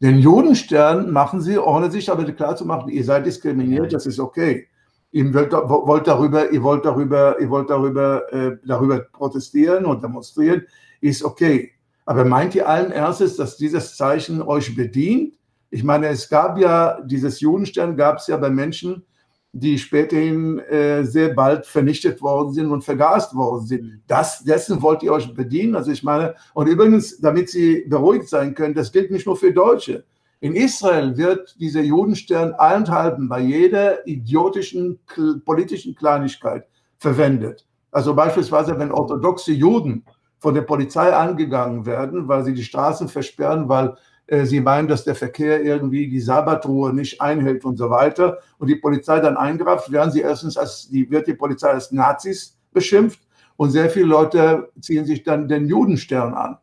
Den 0.03 0.18
Judenstern 0.18 1.12
machen 1.12 1.40
sie, 1.40 1.59
ohne 1.59 1.90
sich 1.90 2.11
aber 2.11 2.25
klar 2.33 2.57
zu 2.57 2.64
machen, 2.66 2.88
ihr 2.88 3.05
seid 3.05 3.27
diskriminiert, 3.27 3.92
das 3.92 4.07
ist 4.07 4.18
okay 4.18 4.66
ihr 5.12 5.35
wollt, 5.35 5.53
wollt, 5.53 6.07
darüber, 6.07 6.51
ihr 6.51 6.62
wollt 6.62 6.85
darüber, 6.85 7.40
ihr 7.40 7.51
wollt 7.51 7.70
darüber, 7.70 8.33
äh, 8.33 8.57
darüber 8.64 9.01
protestieren 9.01 9.85
und 9.85 10.03
demonstrieren, 10.03 10.66
ist 11.01 11.25
okay. 11.25 11.73
Aber 12.07 12.25
meint 12.25 12.55
ihr 12.55 12.68
allen 12.68 12.92
Ernstes, 12.92 13.37
dass 13.37 13.57
dieses 13.57 13.96
Zeichen 13.96 14.42
euch 14.42 14.75
bedient? 14.75 15.35
Ich 15.70 15.85
meine, 15.85 16.09
es 16.09 16.29
gab 16.29 16.59
ja, 16.59 17.01
dieses 17.03 17.40
Judenstern 17.40 17.96
gab 17.96 18.18
es 18.18 18.27
ja 18.27 18.37
bei 18.37 18.51
Menschen, 18.51 19.05
die 19.53 19.79
späterhin 19.79 20.59
äh, 20.61 21.05
sehr 21.05 21.35
bald 21.35 21.66
vernichtet 21.66 22.23
worden 22.23 22.53
sind 22.53 22.70
und 22.70 22.85
vergast 22.85 23.35
worden 23.35 23.66
sind. 23.66 24.03
Das, 24.07 24.44
dessen 24.44 24.81
wollt 24.81 25.03
ihr 25.03 25.12
euch 25.12 25.33
bedienen. 25.35 25.75
Also 25.75 25.90
ich 25.90 26.05
meine, 26.05 26.35
und 26.55 26.68
übrigens, 26.68 27.18
damit 27.18 27.51
Sie 27.51 27.85
beruhigt 27.88 28.29
sein 28.29 28.55
können, 28.55 28.75
das 28.75 28.92
gilt 28.92 29.11
nicht 29.11 29.27
nur 29.27 29.37
für 29.37 29.53
Deutsche. 29.53 30.05
In 30.40 30.55
Israel 30.55 31.18
wird 31.18 31.55
dieser 31.61 31.83
Judenstern 31.83 32.55
allenthalben 32.55 33.29
bei 33.29 33.40
jeder 33.40 34.07
idiotischen 34.07 34.98
politischen 35.44 35.94
Kleinigkeit 35.94 36.66
verwendet. 36.96 37.66
Also 37.90 38.14
beispielsweise, 38.14 38.79
wenn 38.79 38.90
orthodoxe 38.90 39.53
Juden 39.53 40.05
von 40.38 40.55
der 40.55 40.62
Polizei 40.62 41.12
angegangen 41.14 41.85
werden, 41.85 42.26
weil 42.26 42.44
sie 42.44 42.55
die 42.55 42.64
Straßen 42.64 43.09
versperren, 43.09 43.68
weil 43.68 43.94
äh, 44.29 44.46
sie 44.46 44.61
meinen, 44.61 44.88
dass 44.88 45.05
der 45.05 45.14
Verkehr 45.14 45.62
irgendwie 45.62 46.09
die 46.09 46.20
Sabbatruhe 46.20 46.94
nicht 46.94 47.20
einhält 47.20 47.64
und 47.66 47.76
so 47.76 47.90
weiter, 47.90 48.38
und 48.59 48.68
die 48.68 48.76
Polizei 48.76 49.20
dann 49.20 49.37
eingreift, 49.37 49.92
werden 49.92 50.11
sie 50.11 50.22
erstens 50.22 50.57
als 50.57 50.88
die, 50.88 51.11
wird 51.11 51.26
die 51.26 51.35
Polizei 51.35 51.68
als 51.68 51.92
Nazis 51.92 52.57
beschimpft 52.72 53.20
und 53.57 53.72
sehr 53.72 53.90
viele 53.90 54.07
Leute 54.07 54.70
ziehen 54.81 55.05
sich 55.05 55.22
dann 55.22 55.48
den 55.48 55.66
Judenstern 55.66 56.33
an. 56.33 56.57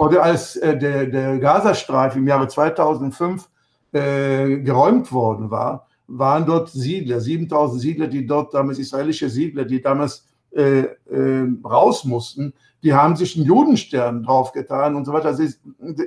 Oder 0.00 0.22
als 0.22 0.56
äh, 0.56 0.78
der, 0.78 1.04
der 1.04 1.38
Gazastreifen 1.38 2.22
im 2.22 2.26
Jahre 2.26 2.48
2005 2.48 3.50
äh, 3.92 4.56
geräumt 4.60 5.12
worden 5.12 5.50
war, 5.50 5.88
waren 6.06 6.46
dort 6.46 6.70
Siedler, 6.70 7.20
7000 7.20 7.82
Siedler, 7.82 8.06
die 8.06 8.26
dort 8.26 8.54
damals 8.54 8.78
israelische 8.78 9.28
Siedler, 9.28 9.66
die 9.66 9.82
damals 9.82 10.26
äh, 10.52 10.80
äh, 10.80 11.46
raus 11.62 12.06
mussten, 12.06 12.54
die 12.82 12.94
haben 12.94 13.14
sich 13.14 13.36
einen 13.36 13.44
Judenstern 13.44 14.22
draufgetan 14.22 14.94
und 14.94 15.04
so 15.04 15.12
weiter. 15.12 15.28
Also 15.28 15.44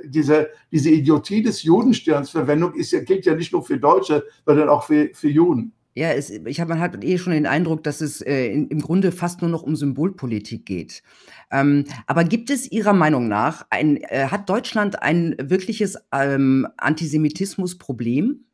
diese, 0.06 0.48
diese 0.72 0.90
Idiotie 0.90 1.44
des 1.44 1.62
Judensterns 1.62 2.30
Verwendung 2.30 2.74
ist 2.74 2.90
gilt 3.06 3.24
ja 3.26 3.36
nicht 3.36 3.52
nur 3.52 3.62
für 3.62 3.78
Deutsche, 3.78 4.24
sondern 4.44 4.70
auch 4.70 4.82
für, 4.82 5.10
für 5.14 5.28
Juden. 5.28 5.72
Ja, 5.96 6.08
es, 6.08 6.30
ich 6.30 6.60
habe 6.60 6.70
man 6.70 6.80
hat 6.80 7.04
eh 7.04 7.18
schon 7.18 7.32
den 7.32 7.46
Eindruck, 7.46 7.84
dass 7.84 8.00
es 8.00 8.20
äh, 8.20 8.48
in, 8.48 8.66
im 8.66 8.80
Grunde 8.80 9.12
fast 9.12 9.42
nur 9.42 9.50
noch 9.50 9.62
um 9.62 9.76
Symbolpolitik 9.76 10.66
geht. 10.66 11.04
Ähm, 11.52 11.84
aber 12.06 12.24
gibt 12.24 12.50
es 12.50 12.70
Ihrer 12.70 12.92
Meinung 12.92 13.28
nach 13.28 13.64
ein, 13.70 13.98
äh, 13.98 14.26
hat 14.26 14.48
Deutschland 14.48 15.02
ein 15.02 15.36
wirkliches 15.40 15.96
ähm, 16.12 16.66
Antisemitismusproblem? 16.78 18.44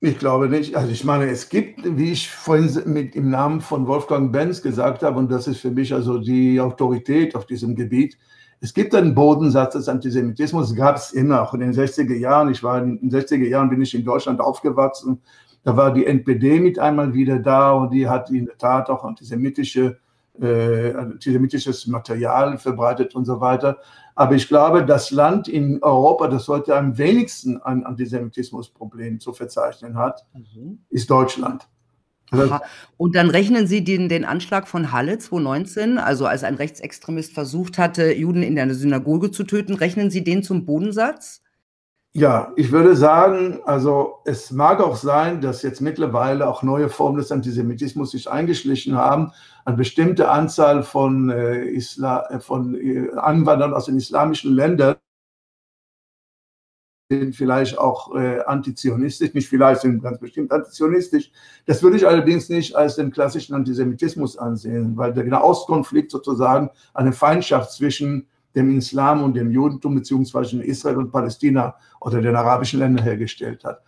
Ich 0.00 0.18
glaube 0.18 0.48
nicht. 0.48 0.76
Also 0.76 0.92
ich 0.92 1.02
meine, 1.02 1.26
es 1.26 1.48
gibt, 1.48 1.80
wie 1.84 2.12
ich 2.12 2.30
vorhin 2.30 2.70
mit 2.84 3.16
im 3.16 3.30
Namen 3.30 3.60
von 3.60 3.88
Wolfgang 3.88 4.30
Benz 4.30 4.62
gesagt 4.62 5.02
habe, 5.02 5.18
und 5.18 5.32
das 5.32 5.48
ist 5.48 5.58
für 5.58 5.72
mich 5.72 5.92
also 5.92 6.18
die 6.18 6.60
Autorität 6.60 7.34
auf 7.34 7.46
diesem 7.46 7.74
Gebiet, 7.74 8.16
es 8.60 8.72
gibt 8.72 8.94
einen 8.94 9.14
Bodensatz 9.14 9.74
des 9.74 9.88
Antisemitismus, 9.88 10.74
gab 10.74 10.96
es 10.96 11.12
immer, 11.12 11.42
auch 11.42 11.52
in 11.52 11.60
den 11.60 11.72
60er 11.74 12.14
Jahren. 12.14 12.50
Ich 12.50 12.62
war 12.62 12.82
in 12.82 12.98
den 12.98 13.10
60er 13.10 13.46
Jahren, 13.46 13.68
bin 13.68 13.82
ich 13.82 13.94
in 13.94 14.04
Deutschland 14.04 14.40
aufgewachsen. 14.40 15.20
Da 15.66 15.76
war 15.76 15.92
die 15.92 16.06
NPD 16.06 16.60
mit 16.60 16.78
einmal 16.78 17.12
wieder 17.12 17.40
da 17.40 17.72
und 17.72 17.92
die 17.92 18.08
hat 18.08 18.30
in 18.30 18.46
der 18.46 18.56
Tat 18.56 18.88
auch 18.88 19.02
antisemitische, 19.02 19.98
äh, 20.40 20.92
antisemitisches 20.92 21.88
Material 21.88 22.56
verbreitet 22.56 23.16
und 23.16 23.24
so 23.24 23.40
weiter. 23.40 23.78
Aber 24.14 24.36
ich 24.36 24.46
glaube, 24.46 24.86
das 24.86 25.10
Land 25.10 25.48
in 25.48 25.82
Europa, 25.82 26.28
das 26.28 26.46
heute 26.46 26.76
am 26.76 26.96
wenigsten 26.98 27.60
ein 27.60 27.84
Antisemitismusproblem 27.84 29.18
zu 29.18 29.32
verzeichnen 29.32 29.98
hat, 29.98 30.24
mhm. 30.34 30.84
ist 30.88 31.10
Deutschland. 31.10 31.66
Aha. 32.30 32.62
Und 32.96 33.16
dann 33.16 33.28
rechnen 33.28 33.66
Sie 33.66 33.82
den, 33.82 34.08
den 34.08 34.24
Anschlag 34.24 34.68
von 34.68 34.92
Halle 34.92 35.18
2019, 35.18 35.98
also 35.98 36.26
als 36.26 36.44
ein 36.44 36.54
Rechtsextremist 36.54 37.34
versucht 37.34 37.76
hatte, 37.76 38.12
Juden 38.12 38.44
in 38.44 38.54
der 38.54 38.72
Synagoge 38.72 39.32
zu 39.32 39.42
töten, 39.42 39.74
rechnen 39.74 40.10
Sie 40.10 40.22
den 40.22 40.44
zum 40.44 40.64
Bodensatz? 40.64 41.42
Ja, 42.18 42.50
ich 42.56 42.72
würde 42.72 42.96
sagen, 42.96 43.60
also 43.66 44.20
es 44.24 44.50
mag 44.50 44.80
auch 44.80 44.96
sein, 44.96 45.42
dass 45.42 45.60
jetzt 45.60 45.82
mittlerweile 45.82 46.48
auch 46.48 46.62
neue 46.62 46.88
Formen 46.88 47.18
des 47.18 47.30
Antisemitismus 47.30 48.12
sich 48.12 48.30
eingeschlichen 48.30 48.96
haben. 48.96 49.32
Eine 49.66 49.76
bestimmte 49.76 50.30
Anzahl 50.30 50.82
von, 50.82 51.28
äh, 51.28 51.64
Isla 51.66 52.26
äh, 52.30 52.40
von 52.40 52.74
äh, 52.74 53.10
Anwanderern 53.16 53.74
aus 53.74 53.84
den 53.84 53.98
islamischen 53.98 54.54
Ländern 54.54 54.96
sind 57.10 57.36
vielleicht 57.36 57.76
auch 57.76 58.14
äh, 58.16 58.40
antizionistisch, 58.46 59.34
nicht 59.34 59.50
vielleicht, 59.50 59.82
sind 59.82 60.02
ganz 60.02 60.18
bestimmt 60.18 60.52
antizionistisch. 60.52 61.30
Das 61.66 61.82
würde 61.82 61.98
ich 61.98 62.08
allerdings 62.08 62.48
nicht 62.48 62.74
als 62.74 62.96
den 62.96 63.10
klassischen 63.10 63.54
Antisemitismus 63.54 64.38
ansehen, 64.38 64.96
weil 64.96 65.12
der 65.12 65.24
Nahostkonflikt 65.24 66.10
sozusagen 66.10 66.70
eine 66.94 67.12
Feindschaft 67.12 67.72
zwischen 67.72 68.26
dem 68.56 68.76
Islam 68.78 69.22
und 69.22 69.34
dem 69.34 69.50
Judentum 69.50 69.94
beziehungsweise 69.94 70.56
in 70.56 70.62
Israel 70.62 70.96
und 70.96 71.12
Palästina 71.12 71.76
oder 72.00 72.20
den 72.20 72.34
arabischen 72.34 72.80
Ländern 72.80 73.04
hergestellt 73.04 73.62
hat. 73.64 73.82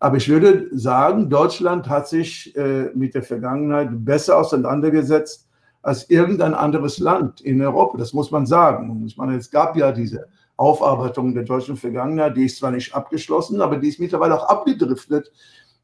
Aber 0.00 0.16
ich 0.16 0.28
würde 0.28 0.68
sagen, 0.72 1.30
Deutschland 1.30 1.88
hat 1.88 2.08
sich 2.08 2.54
äh, 2.56 2.90
mit 2.94 3.14
der 3.14 3.22
Vergangenheit 3.22 3.88
besser 3.92 4.38
auseinandergesetzt 4.38 5.48
als 5.82 6.08
irgendein 6.10 6.54
anderes 6.54 6.98
Land 6.98 7.40
in 7.42 7.60
Europa. 7.60 7.98
Das 7.98 8.12
muss 8.12 8.30
man 8.30 8.46
sagen. 8.46 9.04
ich 9.06 9.16
meine, 9.16 9.36
es 9.36 9.50
gab 9.50 9.76
ja 9.76 9.92
diese 9.92 10.26
Aufarbeitung 10.56 11.34
der 11.34 11.44
deutschen 11.44 11.76
Vergangenheit, 11.76 12.36
die 12.36 12.46
ist 12.46 12.58
zwar 12.58 12.70
nicht 12.70 12.94
abgeschlossen, 12.94 13.60
aber 13.60 13.76
die 13.76 13.88
ist 13.88 14.00
mittlerweile 14.00 14.34
auch 14.34 14.48
abgedriftet 14.48 15.30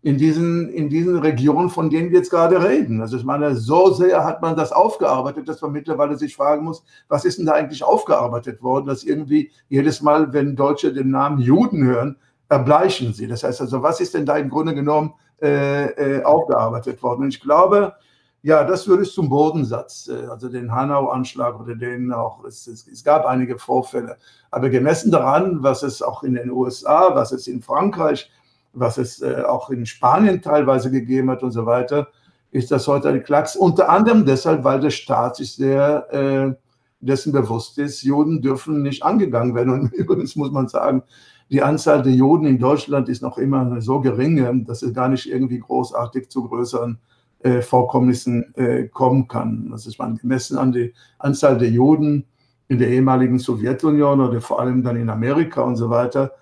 in 0.02 0.16
diesen, 0.16 0.70
in 0.70 0.88
diesen 0.88 1.18
Regionen, 1.18 1.68
von 1.68 1.90
denen 1.90 2.10
wir 2.10 2.18
jetzt 2.18 2.30
gerade 2.30 2.62
reden. 2.66 3.02
Also 3.02 3.18
ich 3.18 3.24
meine, 3.24 3.54
so 3.54 3.92
sehr 3.92 4.24
hat 4.24 4.40
man 4.40 4.56
das 4.56 4.72
aufgearbeitet, 4.72 5.48
dass 5.48 5.60
man 5.60 5.72
mittlerweile 5.72 6.16
sich 6.16 6.34
fragen 6.34 6.64
muss, 6.64 6.82
was 7.08 7.24
ist 7.24 7.38
denn 7.38 7.46
da 7.46 7.52
eigentlich 7.52 7.84
aufgearbeitet 7.84 8.62
worden, 8.62 8.86
dass 8.86 9.04
irgendwie 9.04 9.50
jedes 9.68 10.00
Mal, 10.00 10.32
wenn 10.32 10.56
Deutsche 10.56 10.92
den 10.92 11.10
Namen 11.10 11.38
Juden 11.38 11.84
hören, 11.84 12.16
erbleichen 12.48 13.12
sie. 13.12 13.26
Das 13.26 13.42
heißt 13.42 13.60
also, 13.60 13.82
was 13.82 14.00
ist 14.00 14.14
denn 14.14 14.26
da 14.26 14.36
im 14.36 14.48
Grunde 14.48 14.74
genommen 14.74 15.14
äh, 15.42 16.18
äh, 16.18 16.24
aufgearbeitet 16.24 17.02
worden? 17.02 17.24
Und 17.24 17.28
ich 17.28 17.40
glaube, 17.40 17.94
ja, 18.42 18.64
das 18.64 18.88
würde 18.88 19.02
ich 19.02 19.12
zum 19.12 19.28
Bodensatz, 19.28 20.08
äh, 20.08 20.26
also 20.28 20.48
den 20.48 20.74
Hanau-Anschlag 20.74 21.60
oder 21.60 21.74
den 21.74 22.10
auch, 22.10 22.42
es, 22.44 22.66
es, 22.66 22.88
es, 22.88 23.04
gab 23.04 23.26
einige 23.26 23.58
Vorfälle. 23.58 24.16
Aber 24.50 24.70
gemessen 24.70 25.10
daran, 25.10 25.62
was 25.62 25.82
es 25.82 26.00
auch 26.00 26.22
in 26.22 26.34
den 26.34 26.50
USA, 26.50 27.14
was 27.14 27.32
es 27.32 27.46
in 27.46 27.60
Frankreich, 27.60 28.30
was 28.72 28.98
es 28.98 29.20
äh, 29.22 29.42
auch 29.42 29.70
in 29.70 29.87
Spanien 29.87 30.42
teilweise 30.42 30.90
gegeben 30.90 31.30
hat 31.30 31.42
und 31.42 31.50
so 31.50 31.66
weiter, 31.66 32.09
ist 32.50 32.70
das 32.70 32.87
heute 32.88 33.09
ein 33.09 33.22
Klacks. 33.22 33.56
Unter 33.56 33.88
anderem 33.88 34.24
deshalb, 34.24 34.64
weil 34.64 34.80
der 34.80 34.90
Staat 34.90 35.37
sich 35.37 35.54
sehr 35.54 36.12
äh, 36.12 36.54
dessen 37.00 37.33
bewusst 37.33 37.78
ist, 37.78 38.02
Juden 38.02 38.42
dürfen 38.42 38.83
nicht 38.83 39.02
angegangen 39.02 39.54
werden. 39.54 39.72
Und 39.72 39.92
übrigens 39.92 40.37
muss 40.37 40.50
man 40.50 40.68
sagen, 40.68 41.02
die 41.50 41.62
Anzahl 41.62 42.02
der 42.02 42.12
Juden 42.12 42.46
in 42.46 42.59
Deutschland 42.59 43.09
ist 43.09 43.22
noch 43.22 43.37
immer 43.38 43.80
so 43.80 44.00
gering, 44.00 44.64
dass 44.64 44.83
es 44.83 44.94
gar 44.94 45.09
nicht 45.09 45.28
irgendwie 45.28 45.59
großartig 45.59 46.28
zu 46.28 46.46
größeren 46.46 46.98
äh, 47.40 47.61
Vorkommnissen 47.62 48.54
äh, 48.54 48.87
kommen 48.88 49.26
kann. 49.26 49.68
Das 49.70 49.87
ist 49.87 49.98
man 49.98 50.16
gemessen 50.16 50.59
an 50.59 50.72
die 50.72 50.94
Anzahl 51.18 51.59
der 51.59 51.70
Juden 51.70 52.26
in 52.68 52.78
der 52.78 52.88
ehemaligen 52.88 53.38
Sowjetunion 53.38 54.20
oder 54.20 54.40
vor 54.40 54.61
allem 54.61 54.85
dann 54.85 54.96
in 54.96 55.11
Amerika 55.11 55.62
und 55.62 55.74
so 55.74 55.90
weiter, 55.90 56.33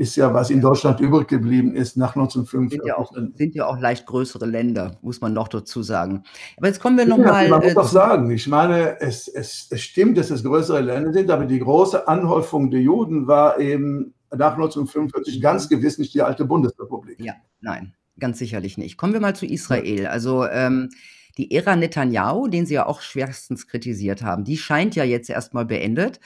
ist 0.00 0.16
ja, 0.16 0.32
was 0.32 0.48
in 0.48 0.62
Deutschland 0.62 0.98
übrig 0.98 1.28
geblieben 1.28 1.74
ist 1.74 1.98
nach 1.98 2.16
1945. 2.16 2.80
Sind 2.80 2.88
ja 2.88 2.96
auch, 2.96 3.12
sind 3.12 3.54
ja 3.54 3.66
auch 3.66 3.78
leicht 3.78 4.06
größere 4.06 4.46
Länder, 4.46 4.96
muss 5.02 5.20
man 5.20 5.34
noch 5.34 5.46
dazu 5.46 5.82
sagen. 5.82 6.24
Aber 6.56 6.68
jetzt 6.68 6.80
kommen 6.80 6.96
wir 6.96 7.04
nochmal. 7.04 7.44
Ja, 7.44 7.50
man 7.50 7.60
muss 7.60 7.72
äh, 7.72 7.74
doch 7.74 7.86
sagen, 7.86 8.30
ich 8.30 8.48
meine, 8.48 8.98
es, 9.02 9.28
es, 9.28 9.68
es 9.68 9.82
stimmt, 9.82 10.16
dass 10.16 10.30
es 10.30 10.42
größere 10.42 10.80
Länder 10.80 11.12
sind, 11.12 11.30
aber 11.30 11.44
die 11.44 11.58
große 11.58 12.08
Anhäufung 12.08 12.70
der 12.70 12.80
Juden 12.80 13.26
war 13.26 13.60
eben 13.60 14.14
nach 14.30 14.54
1945 14.54 15.38
ganz 15.42 15.68
gewiss 15.68 15.98
nicht 15.98 16.14
die 16.14 16.22
alte 16.22 16.46
Bundesrepublik. 16.46 17.20
Ja, 17.20 17.34
nein, 17.60 17.92
ganz 18.18 18.38
sicherlich 18.38 18.78
nicht. 18.78 18.96
Kommen 18.96 19.12
wir 19.12 19.20
mal 19.20 19.36
zu 19.36 19.44
Israel. 19.44 20.06
Also 20.06 20.46
ähm, 20.46 20.88
die 21.38 21.54
Ära 21.54 21.76
Netanyahu, 21.76 22.48
den 22.48 22.66
Sie 22.66 22.74
ja 22.74 22.86
auch 22.86 23.00
schwerstens 23.00 23.66
kritisiert 23.66 24.22
haben, 24.22 24.44
die 24.44 24.56
scheint 24.56 24.96
ja 24.96 25.04
jetzt 25.04 25.30
erstmal 25.30 25.64
beendet. 25.64 26.20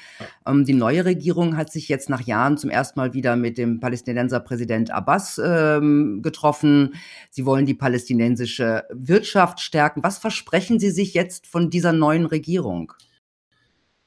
Ähm, 0.46 0.64
die 0.64 0.74
neue 0.74 1.04
Regierung 1.04 1.56
hat 1.56 1.72
sich 1.72 1.88
jetzt 1.88 2.10
nach 2.10 2.22
Jahren 2.22 2.58
zum 2.58 2.70
ersten 2.70 2.98
Mal 2.98 3.14
wieder 3.14 3.36
mit 3.36 3.58
dem 3.58 3.80
Palästinenser 3.80 4.40
Präsident 4.40 4.90
Abbas 4.90 5.40
ähm, 5.44 6.20
getroffen. 6.22 6.94
Sie 7.30 7.46
wollen 7.46 7.66
die 7.66 7.74
palästinensische 7.74 8.84
Wirtschaft 8.90 9.60
stärken. 9.60 10.02
Was 10.02 10.18
versprechen 10.18 10.78
Sie 10.78 10.90
sich 10.90 11.14
jetzt 11.14 11.46
von 11.46 11.70
dieser 11.70 11.92
neuen 11.92 12.26
Regierung? 12.26 12.92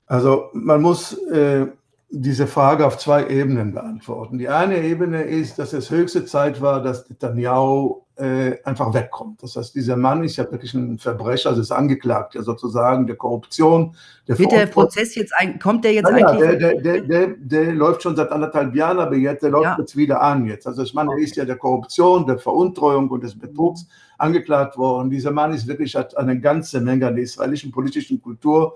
Also 0.05 0.49
man 0.53 0.81
muss 0.81 1.13
äh, 1.27 1.67
diese 2.09 2.47
Frage 2.47 2.85
auf 2.85 2.97
zwei 2.97 3.27
Ebenen 3.27 3.73
beantworten. 3.73 4.37
Die 4.37 4.47
eine 4.47 4.81
Ebene 4.81 5.23
ist, 5.23 5.59
dass 5.59 5.73
es 5.73 5.89
höchste 5.91 6.25
Zeit 6.25 6.61
war, 6.61 6.81
dass 6.81 7.09
Netanyahu 7.09 8.01
äh, 8.15 8.57
einfach 8.63 8.93
wegkommt. 8.93 9.43
Das 9.43 9.57
heißt, 9.57 9.75
dieser 9.75 9.97
Mann 9.97 10.23
ist 10.23 10.37
ja 10.37 10.49
wirklich 10.49 10.73
ein 10.73 10.97
Verbrecher, 10.97 11.49
also 11.49 11.61
ist 11.61 11.71
angeklagt, 11.71 12.33
ja 12.33 12.41
sozusagen 12.41 13.05
der 13.07 13.17
Korruption. 13.17 13.95
Der 14.27 14.39
Wird 14.39 14.51
der 14.53 14.65
Prozess 14.67 15.15
jetzt, 15.15 15.33
kommt 15.61 15.83
der 15.83 15.93
jetzt 15.93 16.09
ja, 16.09 16.15
eigentlich? 16.15 16.59
Der, 16.59 16.79
der, 16.79 17.01
der, 17.01 17.27
der, 17.27 17.73
läuft 17.73 18.03
schon 18.03 18.15
seit 18.15 18.31
anderthalb 18.31 18.73
Jahren, 18.73 18.99
aber 18.99 19.15
jetzt, 19.15 19.43
der 19.43 19.51
läuft 19.51 19.65
ja. 19.65 19.77
jetzt 19.77 19.95
wieder 19.95 20.21
an 20.21 20.45
jetzt. 20.45 20.65
Also 20.65 20.83
ich 20.83 20.93
meine, 20.93 21.11
er 21.11 21.19
ist 21.19 21.35
ja 21.35 21.45
der 21.45 21.57
Korruption, 21.57 22.25
der 22.25 22.39
Veruntreuung 22.39 23.09
und 23.09 23.23
des 23.23 23.37
Betrugs 23.37 23.85
angeklagt 24.17 24.77
worden. 24.77 25.09
Dieser 25.09 25.31
Mann 25.31 25.53
ist 25.53 25.67
wirklich, 25.67 25.95
hat 25.95 26.17
eine 26.17 26.39
ganze 26.39 26.81
Menge 26.81 27.07
an 27.07 27.15
der 27.15 27.23
israelischen 27.23 27.71
politischen 27.71 28.21
Kultur 28.21 28.75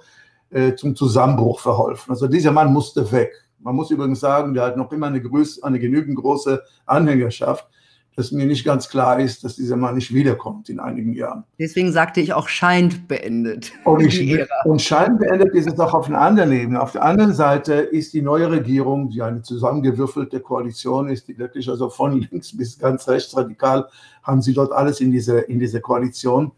äh, 0.52 0.76
zum 0.76 0.96
Zusammenbruch 0.96 1.60
verholfen. 1.60 2.12
Also 2.12 2.28
dieser 2.28 2.52
Mann 2.52 2.72
musste 2.72 3.12
weg. 3.12 3.32
Man 3.60 3.76
muss 3.76 3.92
übrigens 3.92 4.20
sagen, 4.20 4.54
der 4.54 4.64
hat 4.64 4.78
noch 4.78 4.92
immer 4.92 5.08
eine, 5.08 5.22
größ 5.22 5.64
eine 5.64 5.80
genügend 5.80 6.18
große 6.18 6.62
Anhängerschaft, 6.86 7.68
dass 8.16 8.32
mir 8.32 8.46
nicht 8.46 8.66
ganz 8.66 8.90
klar 8.90 9.20
ist, 9.20 9.44
dass 9.44 9.56
dieser 9.56 9.78
Mann 9.78 9.96
nicht 9.96 10.14
wiederkommt 10.14 10.68
in 10.68 10.80
einigen 10.80 11.14
Jahren. 11.14 11.46
Deswegen 11.58 11.92
sagte 11.92 12.20
ich 12.20 12.34
auch 12.34 12.50
scheint 12.50 13.08
beendet. 13.08 13.72
Und, 13.86 14.02
ich, 14.02 14.46
und 14.66 14.82
scheint 14.82 15.20
beendet 15.20 15.54
ist 15.56 15.68
es 15.68 15.80
auch 15.80 15.94
auf 15.94 16.08
einer 16.08 16.20
anderen 16.20 16.52
Ebene. 16.52 16.82
Auf 16.82 16.92
der 16.92 17.04
anderen 17.04 17.34
Seite 17.34 17.74
ist 17.76 18.14
die 18.14 18.22
neue 18.22 18.52
Regierung, 18.52 19.10
die 19.10 19.22
eine 19.22 19.42
zusammengewürfelte 19.42 20.42
Koalition 20.42 21.08
ist, 21.08 21.28
die 21.28 21.38
wirklich 21.38 21.70
also 21.70 21.90
von 21.90 22.20
links 22.20 22.56
bis 22.58 22.78
ganz 22.78 23.08
rechts 23.08 23.36
radikal 23.38 23.88
haben 24.24 24.42
sie 24.42 24.54
dort 24.54 24.72
alles 24.74 25.00
in 25.00 25.12
diese, 25.12 25.40
in 25.40 25.60
diese 25.60 25.80
Koalition 25.80 26.52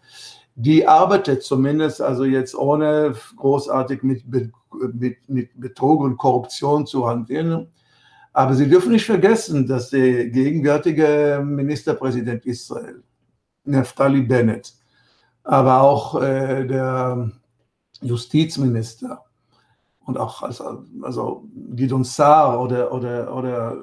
die 0.56 0.88
arbeitet 0.88 1.44
zumindest 1.44 2.02
also 2.02 2.26
jetzt 2.26 2.56
ohne 2.56 3.16
großartig 3.38 4.04
mit, 4.04 4.24
mit, 4.28 5.30
mit 5.30 5.60
Betrug 5.60 6.02
und 6.02 6.18
Korruption 6.18 6.86
zu 6.86 7.08
hantieren. 7.08 7.72
Aber 8.34 8.56
Sie 8.56 8.68
dürfen 8.68 8.92
nicht 8.92 9.06
vergessen, 9.06 9.68
dass 9.68 9.90
der 9.90 10.28
gegenwärtige 10.28 11.42
Ministerpräsident 11.46 12.46
Israel, 12.46 13.04
Naftali 13.64 14.22
Bennett, 14.22 14.74
aber 15.44 15.82
auch 15.82 16.22
äh, 16.22 16.66
der 16.66 17.32
Justizminister 18.02 19.24
und 20.06 20.18
auch 20.18 20.44
als, 20.44 20.62
also 21.02 21.46
Guidon 21.76 22.04
Saar 22.04 22.60
oder, 22.62 22.92
oder, 22.92 23.36
oder 23.36 23.78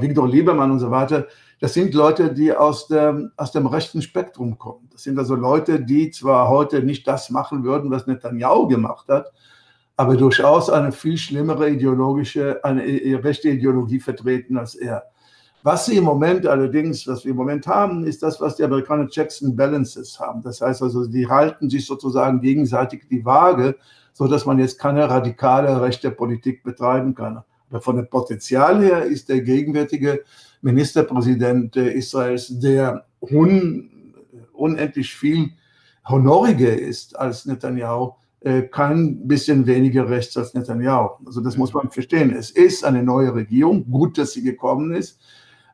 Victor 0.00 0.28
Liebermann 0.28 0.70
und 0.70 0.78
so 0.78 0.90
weiter, 0.90 1.26
das 1.60 1.74
sind 1.74 1.94
Leute, 1.94 2.32
die 2.32 2.54
aus 2.54 2.88
dem, 2.88 3.32
aus 3.36 3.52
dem 3.52 3.66
rechten 3.66 4.02
Spektrum 4.02 4.58
kommen. 4.58 4.88
Das 4.92 5.02
sind 5.02 5.18
also 5.18 5.34
Leute, 5.34 5.80
die 5.80 6.10
zwar 6.10 6.48
heute 6.48 6.82
nicht 6.82 7.06
das 7.06 7.30
machen 7.30 7.64
würden, 7.64 7.90
was 7.90 8.06
Netanyahu 8.06 8.66
gemacht 8.66 9.08
hat, 9.08 9.32
aber 9.96 10.16
durchaus 10.16 10.70
eine 10.70 10.92
viel 10.92 11.18
schlimmere 11.18 11.70
ideologische, 11.70 12.64
eine 12.64 12.82
rechte 13.22 13.50
Ideologie 13.50 14.00
vertreten 14.00 14.56
als 14.56 14.74
er. 14.74 15.04
Was 15.62 15.86
sie 15.86 15.98
im 15.98 16.04
Moment 16.04 16.46
allerdings, 16.46 17.06
was 17.06 17.24
wir 17.24 17.32
im 17.32 17.36
Moment 17.36 17.66
haben, 17.66 18.04
ist 18.04 18.22
das, 18.22 18.40
was 18.40 18.56
die 18.56 18.64
Amerikaner 18.64 19.08
Checks 19.08 19.42
and 19.42 19.56
Balances 19.56 20.18
haben. 20.18 20.42
Das 20.42 20.60
heißt 20.62 20.82
also, 20.82 21.06
die 21.06 21.28
halten 21.28 21.68
sich 21.68 21.84
sozusagen 21.84 22.40
gegenseitig 22.40 23.02
die 23.10 23.24
Waage, 23.24 23.76
so 24.14 24.26
dass 24.26 24.46
man 24.46 24.58
jetzt 24.58 24.78
keine 24.78 25.08
radikale 25.08 25.80
rechte 25.82 26.10
Politik 26.10 26.62
betreiben 26.62 27.14
kann. 27.14 27.42
Aber 27.68 27.80
von 27.80 27.96
dem 27.96 28.08
Potenzial 28.08 28.82
her 28.82 29.04
ist 29.04 29.28
der 29.28 29.42
gegenwärtige 29.42 30.24
Ministerpräsident 30.62 31.76
Israels, 31.76 32.48
der 32.58 33.04
un, 33.20 34.14
unendlich 34.54 35.14
viel 35.14 35.50
honoriger 36.08 36.72
ist 36.72 37.18
als 37.18 37.44
Netanyahu, 37.44 38.12
äh, 38.40 38.62
kein 38.62 39.28
bisschen 39.28 39.66
weniger 39.66 40.08
rechts 40.08 40.36
als 40.36 40.54
Netanyahu. 40.54 41.10
Also 41.26 41.42
das 41.42 41.56
muss 41.58 41.74
man 41.74 41.90
verstehen. 41.90 42.34
Es 42.34 42.50
ist 42.50 42.84
eine 42.84 43.02
neue 43.02 43.34
Regierung, 43.34 43.90
gut, 43.90 44.16
dass 44.16 44.32
sie 44.32 44.42
gekommen 44.42 44.92
ist, 44.92 45.20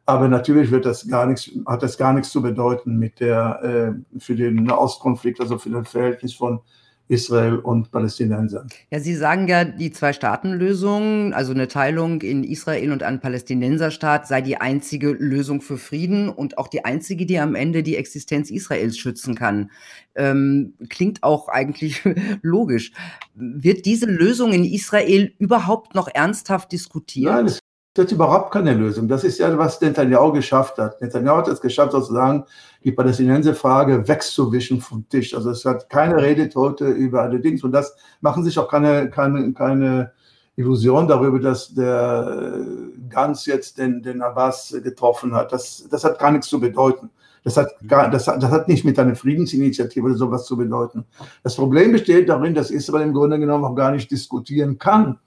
aber 0.07 0.29
natürlich 0.29 0.71
wird 0.71 0.87
das 0.87 1.07
gar 1.09 1.27
nichts, 1.27 1.51
hat 1.67 1.83
das 1.83 1.99
gar 1.99 2.13
nichts 2.13 2.31
zu 2.31 2.41
bedeuten 2.41 2.97
mit 2.97 3.19
der, 3.21 3.97
äh, 4.15 4.21
für 4.21 4.37
den 4.37 4.63
Nahostkonflikt, 4.63 5.41
also 5.41 5.59
für 5.59 5.71
das 5.71 5.89
Verhältnis 5.89 6.33
von 6.33 6.61
Israel 7.09 7.59
und 7.59 7.91
Palästinenser. 7.91 8.67
Ja, 8.91 8.99
Sie 8.99 9.15
sagen 9.15 9.47
ja, 9.47 9.65
die 9.65 9.93
Zwei-Staaten-Lösung, 9.93 11.35
also 11.35 11.53
eine 11.53 11.69
Teilung 11.69 12.21
in 12.23 12.43
Israel 12.43 12.91
und 12.91 13.03
einen 13.03 13.21
Palästinenserstaat, 13.21 14.27
sei 14.27 14.41
die 14.41 14.57
einzige 14.61 15.11
Lösung 15.13 15.61
für 15.61 15.79
Frieden 15.79 16.29
und 16.29 16.59
auch 16.59 16.69
die 16.69 16.85
einzige, 16.85 17.27
die 17.27 17.39
am 17.39 17.55
Ende 17.55 17.83
die 17.83 17.97
Existenz 17.97 18.51
Israels 18.51 18.99
schützen 18.99 19.37
kann. 19.37 19.71
Ähm, 20.17 20.75
klingt 20.89 21.23
auch 21.23 21.49
eigentlich 21.49 22.03
logisch. 22.43 22.93
Wird 23.35 23.87
diese 23.87 24.07
Lösung 24.07 24.53
in 24.53 24.65
Israel 24.65 25.33
überhaupt 25.39 25.95
noch 25.95 26.09
ernsthaft 26.13 26.73
diskutiert? 26.73 27.33
Nein, 27.33 27.47
es 27.47 27.61
das 27.97 28.07
ist 28.07 28.13
überhaupt 28.13 28.53
keine 28.53 28.75
Lösung. 28.75 29.09
Das 29.09 29.25
ist 29.25 29.39
ja, 29.39 29.57
was 29.57 29.81
Netanyahu 29.81 30.33
geschafft 30.33 30.77
hat. 30.79 31.01
Netanyahu 31.01 31.39
hat 31.39 31.49
es 31.49 31.61
geschafft, 31.61 31.93
sozusagen 31.93 32.45
die 32.85 32.93
Palästinenser-Frage 32.93 34.07
wegzuwischen 34.07 34.81
vom 34.81 35.09
Tisch. 35.09 35.35
Also 35.35 35.51
es 35.51 35.65
hat 35.65 35.89
keine 35.89 36.17
Rede 36.17 36.51
heute 36.55 36.89
über 36.89 37.23
alle 37.23 37.41
Dinge. 37.41 37.61
Und 37.63 37.73
das 37.73 37.97
machen 38.21 38.45
sich 38.45 38.59
auch 38.59 38.69
keine, 38.69 39.09
keine, 39.09 39.53
keine 39.55 40.13
Illusion 40.57 41.09
darüber, 41.09 41.39
dass 41.39 41.73
der 41.73 42.61
Ganz 43.09 43.47
jetzt 43.47 43.79
den, 43.79 44.03
den 44.03 44.21
Abbas 44.21 44.77
getroffen 44.83 45.35
hat. 45.35 45.53
Das, 45.53 45.87
das 45.91 46.05
hat 46.05 46.19
gar 46.19 46.33
nichts 46.33 46.49
zu 46.49 46.61
bedeuten. 46.61 47.11
Das 47.45 47.57
hat, 47.57 47.71
gar, 47.87 48.11
das, 48.11 48.27
hat, 48.27 48.43
das 48.43 48.51
hat 48.51 48.69
nicht 48.69 48.85
mit 48.85 48.99
einer 48.99 49.15
Friedensinitiative 49.15 50.05
oder 50.05 50.17
sowas 50.17 50.45
zu 50.45 50.57
bedeuten. 50.57 51.07
Das 51.43 51.57
Problem 51.57 51.93
besteht 51.93 52.29
darin, 52.29 52.55
dass 52.55 52.71
Israel 52.71 53.07
im 53.07 53.15
Grunde 53.15 53.39
genommen 53.39 53.65
auch 53.65 53.75
gar 53.75 53.93
nicht 53.93 54.11
diskutieren 54.11 54.79
kann 54.79 55.19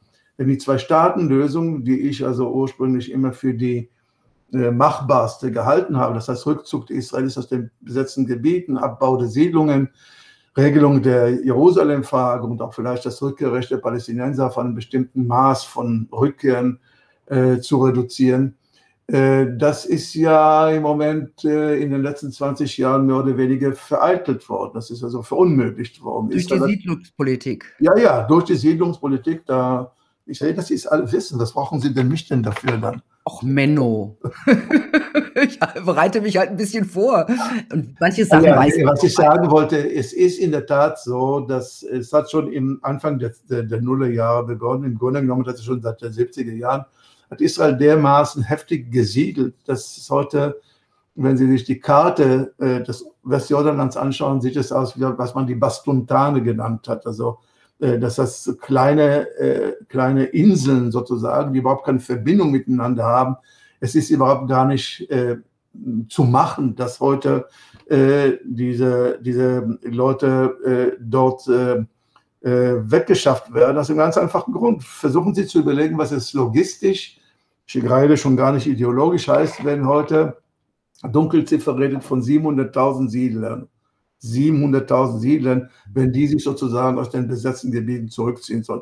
die 0.47 0.58
Zwei-Staaten-Lösung, 0.58 1.84
die 1.84 1.99
ich 2.02 2.25
also 2.25 2.49
ursprünglich 2.52 3.12
immer 3.12 3.34
für 3.34 3.54
die 3.54 3.89
äh, 4.54 4.71
machbarste 4.71 5.52
gehalten 5.52 5.97
habe, 5.97 6.13
das 6.13 6.30
heißt 6.30 6.45
Rückzug 6.45 6.89
Israelis 6.89 7.38
aus 7.38 7.49
den 7.49 7.71
besetzten 7.82 8.25
Gebieten, 8.25 8.78
Abbau 8.78 9.17
der 9.17 9.28
Siedlungen, 9.28 9.89
Regelung 10.58 11.02
der 11.02 11.43
Jerusalem-Frage 11.43 12.45
und 12.45 12.62
auch 12.62 12.73
vielleicht 12.73 13.06
das 13.06 13.21
Rückkehrrecht 13.21 13.71
der 13.71 13.78
Palästinenser 13.78 14.47
auf 14.47 14.58
einem 14.58 14.75
bestimmten 14.75 15.28
Maß 15.28 15.63
von 15.63 16.08
Rückkehren 16.12 16.80
äh, 17.28 17.60
zu 17.60 17.84
reduzieren. 17.84 18.56
Äh, 19.08 19.58
das 19.58 19.86
ist 19.86 20.13
ja 20.13 20.69
im 20.69 20.84
Moment 20.84 21.43
äh, 21.43 21.75
in 21.82 21.91
den 21.91 22.02
letzten 22.02 22.32
20 22.32 22.78
Jahren 22.78 23.06
mehr 23.06 23.17
oder 23.17 23.38
weniger 23.38 23.73
vereitelt 23.73 24.47
worden. 24.49 24.71
Das 24.75 24.91
ist 24.91 25.04
also 25.04 25.21
verunmöglicht 25.21 26.02
worden. 26.04 26.30
Durch 26.30 26.47
die 26.47 26.60
Siedlungspolitik. 26.60 27.75
Ja, 27.80 27.97
ja, 27.97 28.23
durch 28.23 28.45
die 28.45 28.56
Siedlungspolitik. 28.56 29.45
Da 29.45 29.93
ich 30.30 30.42
rede, 30.42 30.56
dass 30.56 30.68
Sie 30.68 30.76
es 30.76 30.88
alle 30.88 31.12
wissen. 31.12 31.39
Was 31.39 31.54
brauchen 31.54 31.80
Sie 31.80 31.94
denn 31.94 32.08
mich 32.08 32.28
denn 32.28 32.44
dafür 32.44 32.78
dann? 32.78 33.02
Och, 33.26 33.44
Menno. 33.44 34.18
ich 35.44 35.60
bereite 35.60 36.22
mich 36.22 36.38
halt 36.38 36.52
ein 36.52 36.58
bisschen 36.58 36.86
vor. 36.86 37.28
Und 37.72 37.96
manche 38.00 38.26
Sachen 38.26 38.46
ja, 38.46 38.58
weiß 38.58 38.78
ich 38.78 38.86
Was 38.86 39.04
ich 39.04 39.13
sagen 39.13 39.50
wollte, 39.52 39.78
es 39.78 40.13
ist 40.13 40.39
in 40.39 40.52
der 40.52 40.65
Tat 40.65 41.00
so, 41.00 41.42
dass 41.42 41.84
es 41.84 42.13
hat 42.13 42.30
schon 42.30 42.52
im 42.52 42.80
Anfang 42.82 43.20
der, 43.20 43.34
der, 43.50 43.63
der 43.63 43.82
Nullerjahre 43.82 44.46
begonnen. 44.46 44.84
Im 44.86 44.98
Grunde 44.98 45.22
genommen 45.22 45.46
hat 45.48 45.56
es 45.56 45.63
schon 45.63 45.82
seit 45.82 46.02
den 46.02 46.13
70er 46.13 46.54
Jahren, 46.54 46.86
hat 47.30 47.42
Israel 47.42 47.76
dermaßen 47.76 48.44
heftig 48.44 48.92
gesiedelt, 48.92 49.56
dass 49.65 49.98
es 49.98 50.10
heute, 50.10 50.60
wenn 51.15 51.38
Sie 51.38 51.48
sich 51.48 51.65
die 51.65 51.80
Karte 51.80 52.54
äh, 52.60 52.82
des 52.82 53.06
Westjordanlands 53.24 53.98
anschauen, 53.98 54.42
sieht 54.42 54.56
es 54.56 54.72
aus, 54.72 54.98
wie 54.98 55.02
was 55.02 55.36
man 55.36 55.48
die 55.48 55.56
Bastuntane 55.56 56.42
genannt 56.42 56.88
hat. 56.88 57.06
Also 57.06 57.39
dass 57.80 58.15
das 58.15 58.58
kleine, 58.60 59.30
äh, 59.38 59.74
kleine 59.88 60.26
Inseln 60.26 60.92
sozusagen, 60.92 61.54
die 61.54 61.60
überhaupt 61.60 61.86
keine 61.86 62.00
Verbindung 62.00 62.52
miteinander 62.52 63.06
haben. 63.06 63.36
Es 63.80 63.96
ist 63.96 64.10
überhaupt 64.10 64.50
gar 64.50 64.65
nicht 64.65 65.10
äh, 65.10 65.38
zu 66.10 66.24
machen, 66.24 66.76
dass 66.76 67.00
heute 67.00 67.48
äh, 67.88 68.34
diese, 68.44 69.20
diese 69.22 69.80
Leute 69.84 70.96
äh, 70.96 70.98
dort 71.00 71.48
äh, 71.48 71.86
weggeschafft 72.42 73.54
werden. 73.54 73.78
Aus 73.78 73.89
einem 73.89 74.00
ganz 74.00 74.18
einfachen 74.18 74.54
Grund. 74.54 74.84
Versuchen 74.84 75.34
Sie 75.36 75.46
zu 75.46 75.60
überlegen, 75.60 75.98
was 75.98 76.12
es 76.12 76.34
logistisch, 76.34 77.20
ich 77.65 77.82
gerade 77.82 78.18
schon 78.18 78.36
gar 78.36 78.52
nicht 78.52 78.65
ideologisch 78.65 79.28
heißt, 79.28 79.63
wenn 79.63 79.86
heute 79.86 80.38
Dunkelziffer 81.04 81.78
redet 81.78 82.04
von 82.04 82.22
700.000 82.22 83.10
Siedlern 83.10 83.68
700.000 84.21 85.19
Siedlern, 85.19 85.69
wenn 85.93 86.12
die 86.12 86.27
sich 86.27 86.43
sozusagen 86.43 86.99
aus 86.99 87.10
den 87.10 87.27
besetzten 87.27 87.71
Gebieten 87.71 88.10
zurückziehen 88.10 88.63
sollen. 88.63 88.82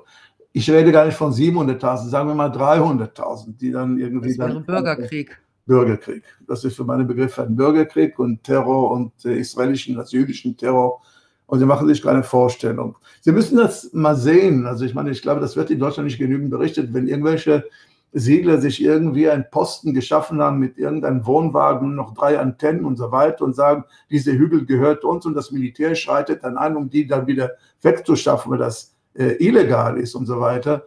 Ich 0.54 0.70
rede 0.70 0.92
gar 0.92 1.06
nicht 1.06 1.18
von 1.18 1.32
700.000, 1.32 2.10
sagen 2.10 2.30
wir 2.30 2.36
mal 2.36 2.50
300.000, 2.50 3.58
die 3.58 3.72
dann 3.72 4.00
irgendwie. 4.00 4.30
Das 4.30 4.40
wäre 4.40 4.54
dann, 4.54 4.66
Bürgerkrieg. 4.66 5.40
Bürgerkrieg. 5.68 6.24
Das 6.48 6.64
ist 6.64 6.76
für 6.76 6.86
meine 6.86 7.04
Begriffe 7.04 7.44
ein 7.44 7.56
Bürgerkrieg 7.56 8.18
und 8.18 8.44
Terror 8.44 8.92
und 8.92 9.12
äh, 9.26 9.38
israelischen, 9.38 10.02
jüdischen 10.10 10.58
Terror. 10.58 11.02
Und 11.46 11.60
sie 11.60 11.66
machen 11.66 11.88
sich 11.88 12.02
keine 12.02 12.24
Vorstellung. 12.24 12.98
Sie 13.22 13.32
müssen 13.32 13.58
das 13.58 13.92
mal 13.94 14.16
sehen. 14.16 14.66
Also 14.66 14.84
ich 14.84 14.94
meine, 14.94 15.12
ich 15.12 15.22
glaube, 15.22 15.40
das 15.40 15.56
wird 15.56 15.70
in 15.70 15.80
Deutschland 15.80 16.08
nicht 16.08 16.18
genügend 16.18 16.50
berichtet, 16.50 16.94
wenn 16.94 17.08
irgendwelche 17.08 17.66
Siedler 18.14 18.60
sich 18.60 18.82
irgendwie 18.82 19.30
einen 19.30 19.50
Posten 19.52 19.94
geschaffen 19.94 20.42
haben 20.42 20.60
mit 20.60 20.78
irgendeinem 20.78 21.26
Wohnwagen, 21.26 21.96
noch 21.96 22.14
drei 22.14 22.40
Antennen 22.40 22.86
und 22.86 22.98
so 22.98 23.12
weiter 23.12 23.44
und 23.44 23.56
sagen, 23.56 23.84
diese 24.10 24.32
Hügel 24.32 24.66
gehört 24.66 25.04
uns 25.04 25.26
und 25.26 25.34
das 25.34 25.52
Militär 25.52 25.94
schreitet 25.96 26.44
dann 26.44 26.58
ein, 26.58 26.76
um 26.76 26.90
die 26.90 27.06
dann 27.06 27.28
wieder 27.28 27.52
wegzuschaffen, 27.82 28.52
weil 28.52 28.60
das 28.60 28.96
äh, 29.14 29.36
illegal 29.46 29.98
ist 29.98 30.16
und 30.16 30.26
so 30.26 30.40
weiter, 30.40 30.86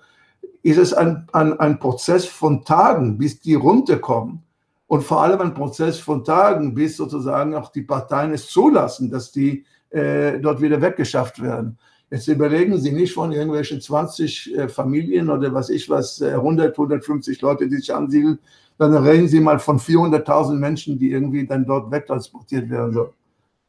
ist 0.63 0.79
es 0.79 0.93
ein, 0.93 1.27
ein, 1.33 1.59
ein 1.59 1.79
Prozess 1.79 2.27
von 2.27 2.65
Tagen, 2.65 3.19
bis 3.19 3.41
die 3.41 3.55
runterkommen. 3.55 4.43
Und 4.87 5.05
vor 5.05 5.23
allem 5.23 5.41
ein 5.41 5.55
Prozess 5.55 6.01
von 6.01 6.25
Tagen, 6.25 6.75
bis 6.75 6.97
sozusagen 6.97 7.55
auch 7.55 7.71
die 7.71 7.83
Parteien 7.83 8.33
es 8.33 8.49
zulassen, 8.49 9.11
dass 9.11 9.31
die 9.31 9.65
äh, 9.91 10.41
dort 10.41 10.61
wieder 10.61 10.81
weggeschafft 10.83 11.41
werden. 11.41 11.79
Jetzt 12.11 12.27
überlegen 12.27 12.77
Sie 12.79 12.91
nicht 12.91 13.15
von 13.15 13.31
irgendwelchen 13.31 13.81
20 13.81 14.57
äh, 14.57 14.69
Familien 14.69 15.31
oder 15.31 15.55
was 15.55 15.71
ich 15.71 15.89
was, 15.89 16.21
äh, 16.21 16.33
100, 16.33 16.77
150 16.77 17.41
Leute, 17.41 17.69
die 17.69 17.77
sich 17.77 17.95
ansiedeln, 17.95 18.41
dann 18.79 18.95
reden 18.97 19.29
Sie 19.29 19.41
mal 19.41 19.61
von 19.61 19.79
400.000 19.79 20.55
Menschen, 20.55 20.99
die 20.99 21.13
irgendwie 21.13 21.47
dann 21.47 21.65
dort 21.65 21.91
wegtransportiert 21.91 22.69
werden. 22.69 22.93
So. 22.93 23.13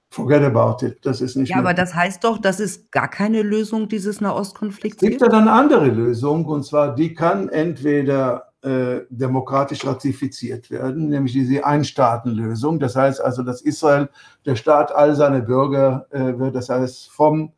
Forget 0.09 0.43
about 0.43 0.85
it. 0.85 0.97
Das 1.03 1.21
ist 1.21 1.35
nicht. 1.35 1.49
Ja, 1.49 1.57
aber 1.57 1.73
das 1.73 1.93
heißt 1.93 2.23
doch, 2.23 2.37
das 2.37 2.59
ist 2.59 2.91
gar 2.91 3.07
keine 3.07 3.43
Lösung 3.43 3.87
dieses 3.87 4.19
Nahostkonflikts. 4.19 5.01
Es 5.01 5.09
gibt 5.09 5.21
ja 5.21 5.27
dann 5.27 5.47
eine 5.47 5.53
andere 5.53 5.87
Lösung 5.87 6.45
und 6.45 6.65
zwar 6.65 6.95
die 6.95 7.13
kann 7.13 7.47
entweder 7.47 8.51
äh, 8.61 9.01
demokratisch 9.09 9.85
ratifiziert 9.85 10.69
werden, 10.69 11.09
nämlich 11.09 11.33
diese 11.33 11.63
Einstaatenlösung. 11.63 12.79
Das 12.79 12.95
heißt 12.95 13.21
also, 13.21 13.43
dass 13.43 13.61
Israel 13.61 14.09
der 14.45 14.55
Staat 14.55 14.93
all 14.93 15.15
seine 15.15 15.41
Bürger 15.41 16.07
äh, 16.09 16.37
wird. 16.37 16.55
Das 16.55 16.69
heißt 16.69 17.09
vom 17.09 17.45
äh, 17.45 17.49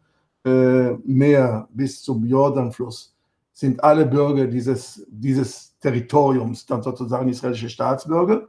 Meer 0.44 1.68
bis 1.72 2.02
zum 2.02 2.26
Jordanfluss 2.26 3.14
sind 3.54 3.84
alle 3.84 4.06
Bürger 4.06 4.48
dieses, 4.48 5.06
dieses 5.10 5.78
Territoriums 5.80 6.66
dann 6.66 6.82
sozusagen 6.82 7.30
israelische 7.30 7.70
Staatsbürger. 7.70 8.48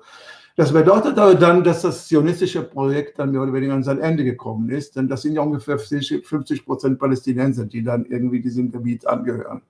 Das 0.57 0.73
bedeutet 0.73 1.19
aber 1.19 1.35
dann, 1.35 1.65
dass 1.65 1.83
das 1.83 2.07
zionistische 2.07 2.63
Projekt 2.63 3.19
dann 3.19 3.33
mehr 3.33 3.43
oder 3.43 3.53
weniger 3.53 3.75
an 3.75 3.83
sein 3.83 3.99
Ende 3.99 4.23
gekommen 4.23 4.71
ist, 4.71 4.95
denn 4.95 5.09
das 5.09 5.23
sind 5.23 5.35
ja 5.35 5.43
ungefähr 5.43 5.79
50 5.79 6.65
Prozent 6.65 6.99
Palästinenser, 6.99 7.65
die 7.65 7.83
dann 7.83 8.07
irgendwie 8.07 8.41
diesem 8.41 8.71
Gebiet 8.71 9.05
angehören. 9.07 9.63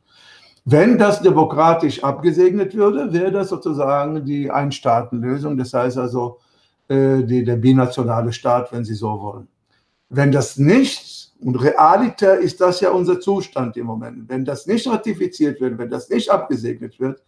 Wenn 0.66 0.98
das 0.98 1.20
demokratisch 1.20 2.04
abgesegnet 2.04 2.74
würde, 2.74 3.12
wäre 3.12 3.32
das 3.32 3.48
sozusagen 3.48 4.24
die 4.24 4.50
Einstaatenlösung, 4.50 5.56
das 5.56 5.72
heißt 5.72 5.96
also 5.98 6.38
äh, 6.88 7.22
die, 7.22 7.44
der 7.44 7.56
binationale 7.56 8.32
Staat, 8.32 8.70
wenn 8.72 8.84
Sie 8.84 8.94
so 8.94 9.20
wollen. 9.20 9.48
Wenn 10.10 10.32
das 10.32 10.58
nicht 10.58 11.13
Und 11.44 11.56
realiter 11.56 12.38
ist 12.38 12.58
das 12.62 12.80
ja 12.80 12.90
unser 12.90 13.20
Zustand 13.20 13.76
im 13.76 13.84
Moment. 13.84 14.30
Wenn 14.30 14.46
das 14.46 14.66
nicht 14.66 14.86
ratifiziert 14.86 15.60
wird, 15.60 15.76
wenn 15.76 15.90
das 15.90 16.08
nicht 16.08 16.30
abgesegnet 16.30 16.98
wird, 16.98 17.22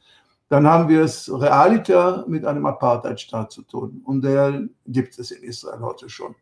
dann 0.48 0.66
haben 0.66 0.88
wir 0.88 1.02
es 1.02 1.30
realiter 1.30 2.24
mit 2.26 2.46
einem 2.46 2.64
Apartheidstaat 2.64 3.52
zu 3.52 3.60
tun. 3.60 4.00
Und 4.06 4.22
der 4.24 4.62
gibt 4.86 5.18
es 5.18 5.32
in 5.32 5.42
Israel 5.42 5.80
heute 5.80 6.08
schon. 6.08 6.34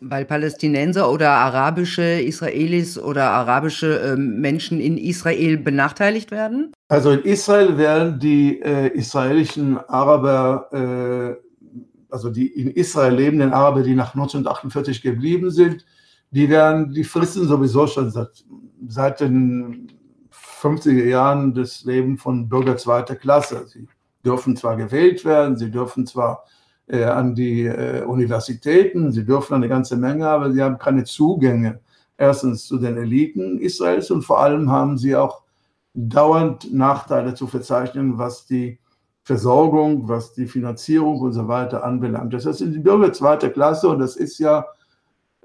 Weil 0.00 0.24
Palästinenser 0.24 1.12
oder 1.12 1.30
arabische 1.30 2.02
Israelis 2.02 2.98
oder 2.98 3.24
arabische 3.30 4.00
äh, 4.00 4.16
Menschen 4.16 4.80
in 4.80 4.96
Israel 4.96 5.58
benachteiligt 5.58 6.30
werden? 6.30 6.72
Also 6.88 7.10
in 7.10 7.24
Israel 7.24 7.76
werden 7.76 8.18
die 8.18 8.58
äh, 8.62 8.86
israelischen 8.88 9.76
Araber, 9.76 11.36
äh, 11.36 11.74
also 12.08 12.30
die 12.30 12.46
in 12.46 12.70
Israel 12.70 13.16
lebenden 13.16 13.52
Araber, 13.52 13.82
die 13.82 13.94
nach 13.94 14.14
1948 14.14 15.02
geblieben 15.02 15.50
sind, 15.50 15.84
die 16.30 16.48
werden, 16.48 16.92
die 16.92 17.04
fristen 17.04 17.46
sowieso 17.46 17.86
schon 17.86 18.10
seit, 18.10 18.44
seit 18.86 19.20
den 19.20 19.92
50er 20.32 21.04
Jahren 21.04 21.54
des 21.54 21.84
Lebens 21.84 22.22
von 22.22 22.48
Bürger 22.48 22.76
zweiter 22.76 23.16
Klasse. 23.16 23.66
Sie 23.66 23.88
dürfen 24.24 24.56
zwar 24.56 24.76
gewählt 24.76 25.24
werden, 25.24 25.56
sie 25.56 25.70
dürfen 25.70 26.06
zwar 26.06 26.44
äh, 26.86 27.04
an 27.04 27.34
die 27.34 27.66
äh, 27.66 28.04
Universitäten, 28.04 29.12
sie 29.12 29.24
dürfen 29.24 29.54
eine 29.54 29.68
ganze 29.68 29.96
Menge, 29.96 30.28
aber 30.28 30.52
sie 30.52 30.62
haben 30.62 30.78
keine 30.78 31.04
Zugänge. 31.04 31.80
Erstens 32.16 32.66
zu 32.66 32.78
den 32.78 32.98
Eliten 32.98 33.58
Israels 33.58 34.10
und 34.10 34.22
vor 34.22 34.40
allem 34.40 34.70
haben 34.70 34.98
sie 34.98 35.16
auch 35.16 35.42
dauernd 35.94 36.72
Nachteile 36.72 37.34
zu 37.34 37.46
verzeichnen, 37.46 38.18
was 38.18 38.46
die 38.46 38.78
Versorgung, 39.22 40.08
was 40.08 40.34
die 40.34 40.46
Finanzierung 40.46 41.20
und 41.20 41.32
so 41.32 41.48
weiter 41.48 41.84
anbelangt. 41.84 42.32
Das 42.34 42.44
sind 42.44 42.74
die 42.74 42.78
Bürger 42.78 43.12
zweiter 43.12 43.50
Klasse 43.50 43.88
und 43.88 43.98
das 44.00 44.16
ist 44.16 44.38
ja, 44.38 44.66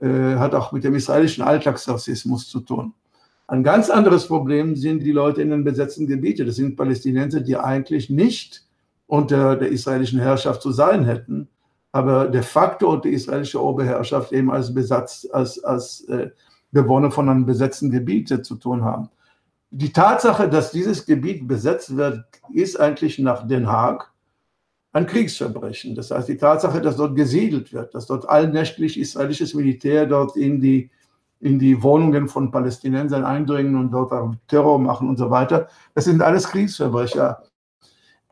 äh, 0.02 0.36
hat 0.36 0.54
auch 0.54 0.72
mit 0.72 0.84
dem 0.84 0.96
israelischen 0.96 1.44
Alltagsrassismus 1.44 2.50
zu 2.50 2.60
tun. 2.62 2.94
Ein 3.48 3.64
ganz 3.64 3.90
anderes 3.90 4.28
Problem 4.28 4.76
sind 4.76 5.04
die 5.04 5.12
Leute 5.12 5.42
in 5.42 5.52
den 5.52 5.64
besetzten 5.64 6.08
Gebieten. 6.08 6.48
Das 6.48 6.56
sind 6.56 6.76
Palästinenser, 6.76 7.42
die 7.42 7.58
eigentlich 7.58 8.10
nicht 8.10 8.66
unter 9.08 9.56
der 9.56 9.70
israelischen 9.70 10.20
Herrschaft 10.20 10.62
zu 10.62 10.72
sein 10.72 11.06
hätten, 11.06 11.48
aber 11.92 12.28
de 12.28 12.42
facto 12.42 12.92
unter 12.92 13.10
israelischer 13.10 13.62
Oberherrschaft 13.62 14.32
eben 14.32 14.52
als 14.52 14.74
Besatz, 14.74 15.28
als, 15.32 15.64
als 15.64 16.02
äh, 16.10 16.32
Bewohner 16.72 17.12
von 17.12 17.30
einem 17.30 17.46
besetzten 17.46 17.92
Gebiet 17.92 18.46
zu 18.46 18.56
tun 18.56 18.84
haben. 18.84 19.10
Die 19.70 19.94
Tatsache, 19.94 20.50
dass 20.50 20.72
dieses 20.72 21.06
Gebiet 21.06 21.48
besetzt 21.48 21.96
wird, 21.96 22.26
ist 22.54 22.80
eigentlich 22.80 23.20
nach 23.20 23.48
Den 23.48 23.68
Haag 23.68 24.12
ein 24.96 25.08
Kriegsverbrechen. 25.08 25.94
Das 25.94 26.10
heißt, 26.10 26.30
die 26.30 26.38
Tatsache, 26.38 26.80
dass 26.80 26.96
dort 26.96 27.18
gesiedelt 27.18 27.74
wird, 27.74 27.94
dass 27.94 28.08
dort 28.08 28.30
allnächtlich 28.30 28.98
israelisches 28.98 29.54
Militär 29.54 30.06
dort 30.06 30.38
in 30.38 30.62
die, 30.62 30.90
in 31.42 31.60
die 31.60 31.84
Wohnungen 31.84 32.30
von 32.30 32.50
Palästinensern 32.50 33.26
eindringen 33.26 33.76
und 33.76 33.92
dort 33.92 34.14
Terror 34.48 34.80
machen 34.80 35.10
und 35.10 35.18
so 35.18 35.30
weiter, 35.30 35.68
das 35.96 36.06
sind 36.06 36.22
alles 36.22 36.48
Kriegsverbrecher. 36.48 37.44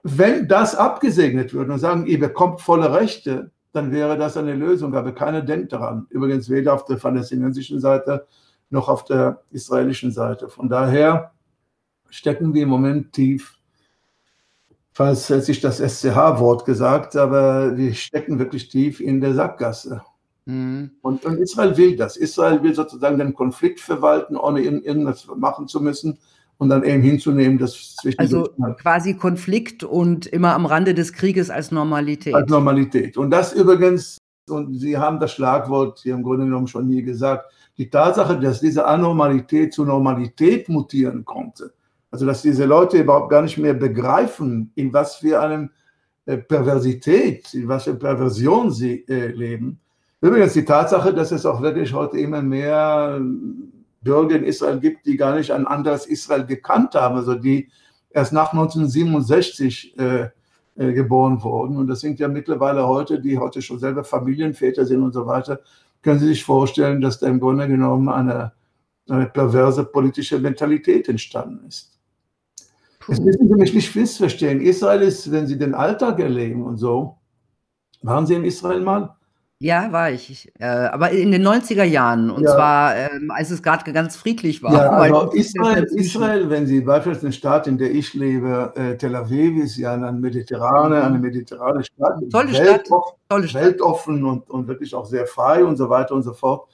Wenn 0.04 0.48
das 0.48 0.74
abgesegnet 0.74 1.54
würde 1.54 1.74
und 1.74 1.80
sagen, 1.80 2.06
ihr 2.06 2.20
bekommt 2.20 2.62
volle 2.62 2.94
Rechte, 2.94 3.52
dann 3.74 3.92
wäre 3.92 4.18
das 4.18 4.38
eine 4.38 4.54
Lösung, 4.54 4.96
aber 4.96 5.12
keiner 5.12 5.42
denkt 5.42 5.74
daran. 5.74 6.08
Übrigens 6.12 6.50
weder 6.50 6.76
auf 6.76 6.86
der 6.86 6.96
palästinensischen 6.96 7.82
Seite 7.82 8.26
noch 8.70 8.88
auf 8.88 9.04
der 9.04 9.42
israelischen 9.52 10.14
Seite. 10.14 10.48
Von 10.48 10.70
daher 10.70 11.34
stecken 12.10 12.54
wir 12.54 12.64
im 12.64 12.70
Moment 12.70 13.12
tief, 13.12 13.60
falls 14.94 15.28
sich 15.28 15.60
das 15.60 15.80
SCH-Wort 15.80 16.66
gesagt, 16.66 17.16
aber 17.16 17.76
wir 17.76 17.94
stecken 17.94 18.40
wirklich 18.40 18.70
tief 18.70 19.00
in 19.00 19.22
der 19.22 19.34
Sackgasse. 19.34 20.02
Mhm. 20.46 20.92
Und, 21.02 21.26
und, 21.26 21.40
Israel 21.40 21.76
will 21.78 21.96
das. 21.96 22.18
Israel 22.18 22.62
will 22.64 22.76
sozusagen 22.76 23.18
den 23.18 23.34
Konflikt 23.34 23.80
verwalten, 23.80 24.36
ohne 24.36 24.62
irgendwas 24.62 25.28
machen 25.36 25.68
zu 25.68 25.82
müssen 25.82 26.20
und 26.58 26.70
dann 26.70 26.84
eben 26.84 27.02
hinzunehmen, 27.02 27.58
dass 27.58 27.96
zwischen 27.96 28.20
Also 28.20 28.50
quasi 28.82 29.16
Konflikt 29.16 29.84
und 29.84 30.26
immer 30.28 30.54
am 30.54 30.66
Rande 30.66 30.94
des 30.94 31.14
Krieges 31.14 31.50
als 31.50 31.72
Normalität. 31.72 32.36
Als 32.36 32.50
Normalität. 32.50 33.18
Und 33.18 33.32
das 33.32 33.54
übrigens, 33.54 34.18
und 34.50 34.78
Sie 34.78 34.98
haben 34.98 35.20
das 35.20 35.32
Schlagwort 35.32 36.00
hier 36.00 36.14
im 36.14 36.24
Grunde 36.24 36.46
genommen 36.46 36.68
schon 36.68 36.88
nie 36.88 37.02
gesagt, 37.02 37.46
die 37.78 37.90
Tatsache, 37.90 38.40
dass 38.40 38.60
diese 38.60 38.86
Anormalität 38.86 39.74
zu 39.74 39.86
Normalität 39.86 40.70
mutieren 40.70 41.26
konnte, 41.26 41.74
also 42.14 42.28
dass 42.28 42.44
diese 42.44 42.66
Leute 42.66 43.00
überhaupt 43.00 43.32
gar 43.32 43.42
nicht 43.42 43.58
mehr 43.58 43.74
begreifen, 43.74 44.72
in 44.76 44.94
was 44.94 45.16
für 45.16 45.42
einem 45.42 45.72
äh, 46.28 46.38
Perversität, 46.38 47.52
in 47.56 47.68
was 47.68 47.86
für 47.86 47.96
Perversion 47.96 48.70
sie 48.70 49.04
äh, 49.08 49.30
leben. 49.30 49.80
Übrigens 50.22 50.54
die 50.54 50.64
Tatsache, 50.64 51.12
dass 51.12 51.32
es 51.32 51.44
auch 51.44 51.60
wirklich 51.64 51.92
heute 51.92 52.20
immer 52.20 52.44
mehr 52.44 53.20
Bürger 54.04 54.36
in 54.36 54.44
Israel 54.44 54.80
gibt, 54.80 55.08
die 55.08 55.18
gar 55.18 55.36
nicht 55.36 55.50
ein 55.50 55.66
anderes 55.66 56.06
Israel 56.06 56.46
gekannt 56.46 56.94
haben, 56.94 57.16
also 57.16 57.34
die 57.34 57.72
erst 58.12 58.32
nach 58.32 58.54
1967 58.54 59.98
äh, 59.98 60.30
äh, 60.76 60.94
geboren 60.94 61.42
wurden. 61.42 61.78
Und 61.78 61.88
das 61.88 62.02
sind 62.02 62.20
ja 62.20 62.28
mittlerweile 62.28 62.88
heute, 62.88 63.20
die 63.20 63.40
heute 63.40 63.60
schon 63.64 63.80
selber 63.80 64.04
Familienväter 64.04 64.86
sind 64.86 65.02
und 65.02 65.14
so 65.14 65.26
weiter, 65.26 65.62
können 66.04 66.20
Sie 66.20 66.28
sich 66.28 66.44
vorstellen, 66.44 67.02
dass 67.02 67.18
da 67.18 67.26
im 67.26 67.40
Grunde 67.40 67.68
genommen 67.68 68.08
eine, 68.08 68.52
eine 69.10 69.26
perverse 69.26 69.84
politische 69.84 70.38
Mentalität 70.38 71.10
entstanden 71.10 71.66
ist. 71.68 71.93
Das 73.08 73.20
müssen 73.20 73.48
Sie 73.48 73.56
mich 73.56 73.74
nicht 73.74 73.96
missverstehen. 73.96 74.62
Israel 74.62 75.02
ist, 75.02 75.32
wenn 75.32 75.48
Sie 75.48 75.58
den 75.58 75.74
Alltag 75.74 76.20
erleben 76.20 76.64
und 76.64 76.78
so, 76.78 77.18
waren 78.02 78.26
Sie 78.26 78.36
in 78.36 78.44
Israel 78.44 78.82
mal? 78.82 79.16
Ja, 79.64 79.94
war 79.94 80.12
ich. 80.12 80.30
ich 80.30 80.52
äh, 80.60 80.66
aber 80.66 81.12
in 81.12 81.32
den 81.32 81.48
90er 81.48 81.86
Jahren 81.86 82.30
und 82.30 82.44
ja. 82.44 82.54
zwar, 82.54 82.98
ähm, 82.98 83.32
als 83.32 83.50
es 83.50 83.64
gerade 83.64 83.94
ganz 83.94 84.18
friedlich 84.18 84.62
war. 84.62 84.74
Ja, 84.74 84.90
also 84.92 85.32
Israel, 85.32 85.86
Israel, 85.96 86.50
wenn 86.50 86.68
Sie 86.68 86.82
beispielsweise 86.82 87.28
eine 87.28 87.34
Stadt, 87.34 87.68
in 87.68 87.78
der 87.78 87.92
ich 87.92 88.14
lebe, 88.14 88.74
äh, 88.76 88.98
Tel 88.98 89.16
Aviv 89.16 89.64
ist 89.64 89.78
ja 89.78 89.94
eine 89.94 90.12
mediterrane, 90.12 91.02
eine 91.02 91.18
mediterrane 91.18 91.82
Stadt. 91.82 92.20
Tolle 92.30 92.54
Stadt. 92.54 92.90
Tolle 93.30 93.48
Stadt. 93.48 93.62
Weltoffen 93.64 94.26
und, 94.26 94.50
und 94.50 94.68
wirklich 94.68 94.94
auch 94.96 95.06
sehr 95.06 95.28
frei 95.28 95.64
und 95.64 95.78
so 95.78 95.90
weiter 95.90 96.14
und 96.14 96.24
so 96.24 96.34
fort. 96.34 96.68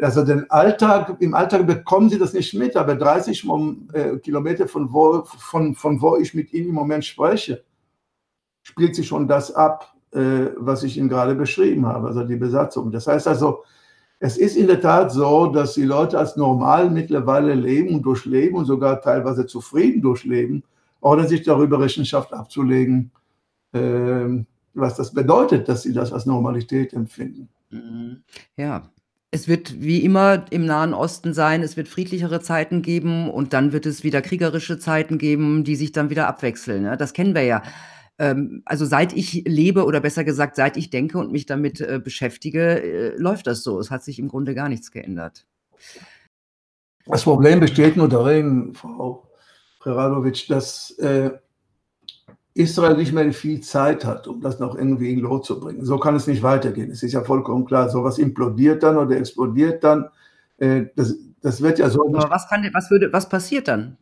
Also 0.00 0.24
den 0.24 0.48
Alltag, 0.50 1.16
im 1.20 1.34
Alltag 1.34 1.66
bekommen 1.66 2.08
Sie 2.08 2.18
das 2.18 2.32
nicht 2.32 2.54
mit, 2.54 2.76
aber 2.76 2.94
30 2.94 3.44
äh, 3.92 4.16
Kilometer 4.18 4.68
von 4.68 4.92
wo, 4.92 5.24
von, 5.24 5.74
von 5.74 6.00
wo 6.00 6.16
ich 6.16 6.34
mit 6.34 6.52
Ihnen 6.52 6.68
im 6.68 6.74
Moment 6.74 7.04
spreche, 7.04 7.64
spielt 8.62 8.94
sich 8.94 9.08
schon 9.08 9.26
das 9.26 9.52
ab 9.52 9.92
äh, 10.12 10.52
was 10.56 10.82
ich 10.84 10.96
Ihnen 10.96 11.08
gerade 11.08 11.34
beschrieben 11.34 11.86
habe, 11.86 12.08
also 12.08 12.24
die 12.24 12.36
Besatzung. 12.36 12.90
Das 12.90 13.06
heißt 13.06 13.28
also, 13.28 13.64
es 14.20 14.36
ist 14.36 14.56
in 14.56 14.66
der 14.66 14.80
Tat 14.80 15.12
so, 15.12 15.46
dass 15.46 15.74
die 15.74 15.84
Leute 15.84 16.18
als 16.18 16.36
normal 16.36 16.90
mittlerweile 16.90 17.54
leben 17.54 17.94
und 17.94 18.02
durchleben 18.02 18.56
und 18.56 18.64
sogar 18.64 19.00
teilweise 19.00 19.46
zufrieden 19.46 20.02
durchleben, 20.02 20.64
ohne 21.00 21.28
sich 21.28 21.42
darüber 21.42 21.80
Rechenschaft 21.80 22.32
abzulegen, 22.32 23.12
äh, 23.72 24.44
was 24.74 24.96
das 24.96 25.12
bedeutet, 25.12 25.68
dass 25.68 25.82
sie 25.82 25.92
das 25.92 26.12
als 26.12 26.26
Normalität 26.26 26.92
empfinden. 26.94 27.48
Mhm. 27.70 28.22
Ja, 28.56 28.90
es 29.30 29.48
wird 29.48 29.80
wie 29.80 30.02
immer 30.04 30.46
im 30.50 30.64
Nahen 30.64 30.94
Osten 30.94 31.34
sein, 31.34 31.62
es 31.62 31.76
wird 31.76 31.88
friedlichere 31.88 32.40
Zeiten 32.40 32.82
geben 32.82 33.30
und 33.30 33.52
dann 33.52 33.72
wird 33.72 33.86
es 33.86 34.02
wieder 34.04 34.22
kriegerische 34.22 34.78
Zeiten 34.78 35.18
geben, 35.18 35.64
die 35.64 35.76
sich 35.76 35.92
dann 35.92 36.10
wieder 36.10 36.28
abwechseln. 36.28 36.84
Ne? 36.84 36.96
Das 36.96 37.12
kennen 37.12 37.34
wir 37.34 37.42
ja 37.42 37.62
ähm, 38.18 38.62
also 38.64 38.84
seit 38.84 39.12
ich 39.12 39.44
lebe 39.46 39.84
oder 39.84 40.00
besser 40.00 40.24
gesagt, 40.24 40.56
seit 40.56 40.76
ich 40.76 40.90
denke 40.90 41.18
und 41.18 41.30
mich 41.32 41.46
damit 41.46 41.80
äh, 41.80 42.00
beschäftige, 42.02 42.82
äh, 42.82 43.16
läuft 43.16 43.46
das 43.46 43.62
so. 43.62 43.78
Es 43.78 43.90
hat 43.90 44.02
sich 44.02 44.18
im 44.18 44.28
Grunde 44.28 44.54
gar 44.54 44.68
nichts 44.68 44.90
geändert. 44.90 45.46
Das 47.06 47.22
Problem 47.22 47.60
besteht 47.60 47.96
nur 47.96 48.08
darin, 48.08 48.74
Frau 48.74 49.30
Preradovic, 49.78 50.46
dass 50.48 50.90
äh, 50.98 51.30
Israel 52.58 52.96
nicht 52.96 53.12
mehr 53.12 53.32
viel 53.32 53.60
Zeit 53.60 54.04
hat, 54.04 54.26
um 54.26 54.40
das 54.40 54.58
noch 54.58 54.74
irgendwie 54.74 55.12
in 55.12 55.20
Lot 55.20 55.46
zu 55.46 55.60
bringen. 55.60 55.84
So 55.84 55.98
kann 55.98 56.16
es 56.16 56.26
nicht 56.26 56.42
weitergehen. 56.42 56.90
Es 56.90 57.02
ist 57.02 57.12
ja 57.12 57.22
vollkommen 57.22 57.64
klar, 57.64 57.88
sowas 57.88 58.18
implodiert 58.18 58.82
dann 58.82 58.96
oder 58.96 59.16
explodiert 59.16 59.84
dann. 59.84 60.08
Äh, 60.58 60.86
das, 60.96 61.14
das 61.40 61.62
wird 61.62 61.78
ja 61.78 61.88
so. 61.88 62.04
Aber 62.06 62.30
was, 62.30 62.48
kann, 62.48 62.68
was, 62.72 62.90
würde, 62.90 63.12
was 63.12 63.28
passiert 63.28 63.68
dann? 63.68 63.96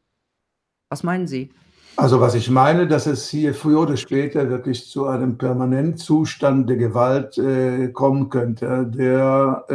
Was 0.88 1.03
meinen 1.03 1.27
Sie? 1.27 1.53
Also 1.99 2.21
was 2.21 2.35
ich 2.35 2.51
meine, 2.51 2.87
dass 2.87 3.07
es 3.07 3.29
hier 3.29 3.55
früher 3.55 3.81
oder 3.81 3.97
später 3.97 4.49
wirklich 4.51 4.88
zu 4.88 5.07
einem 5.07 5.38
Permanentzustand 5.38 6.68
der 6.68 6.76
Gewalt 6.76 7.39
äh, 7.39 7.89
kommen 7.89 8.28
könnte, 8.28 8.87
der 8.87 9.64
äh, 9.68 9.74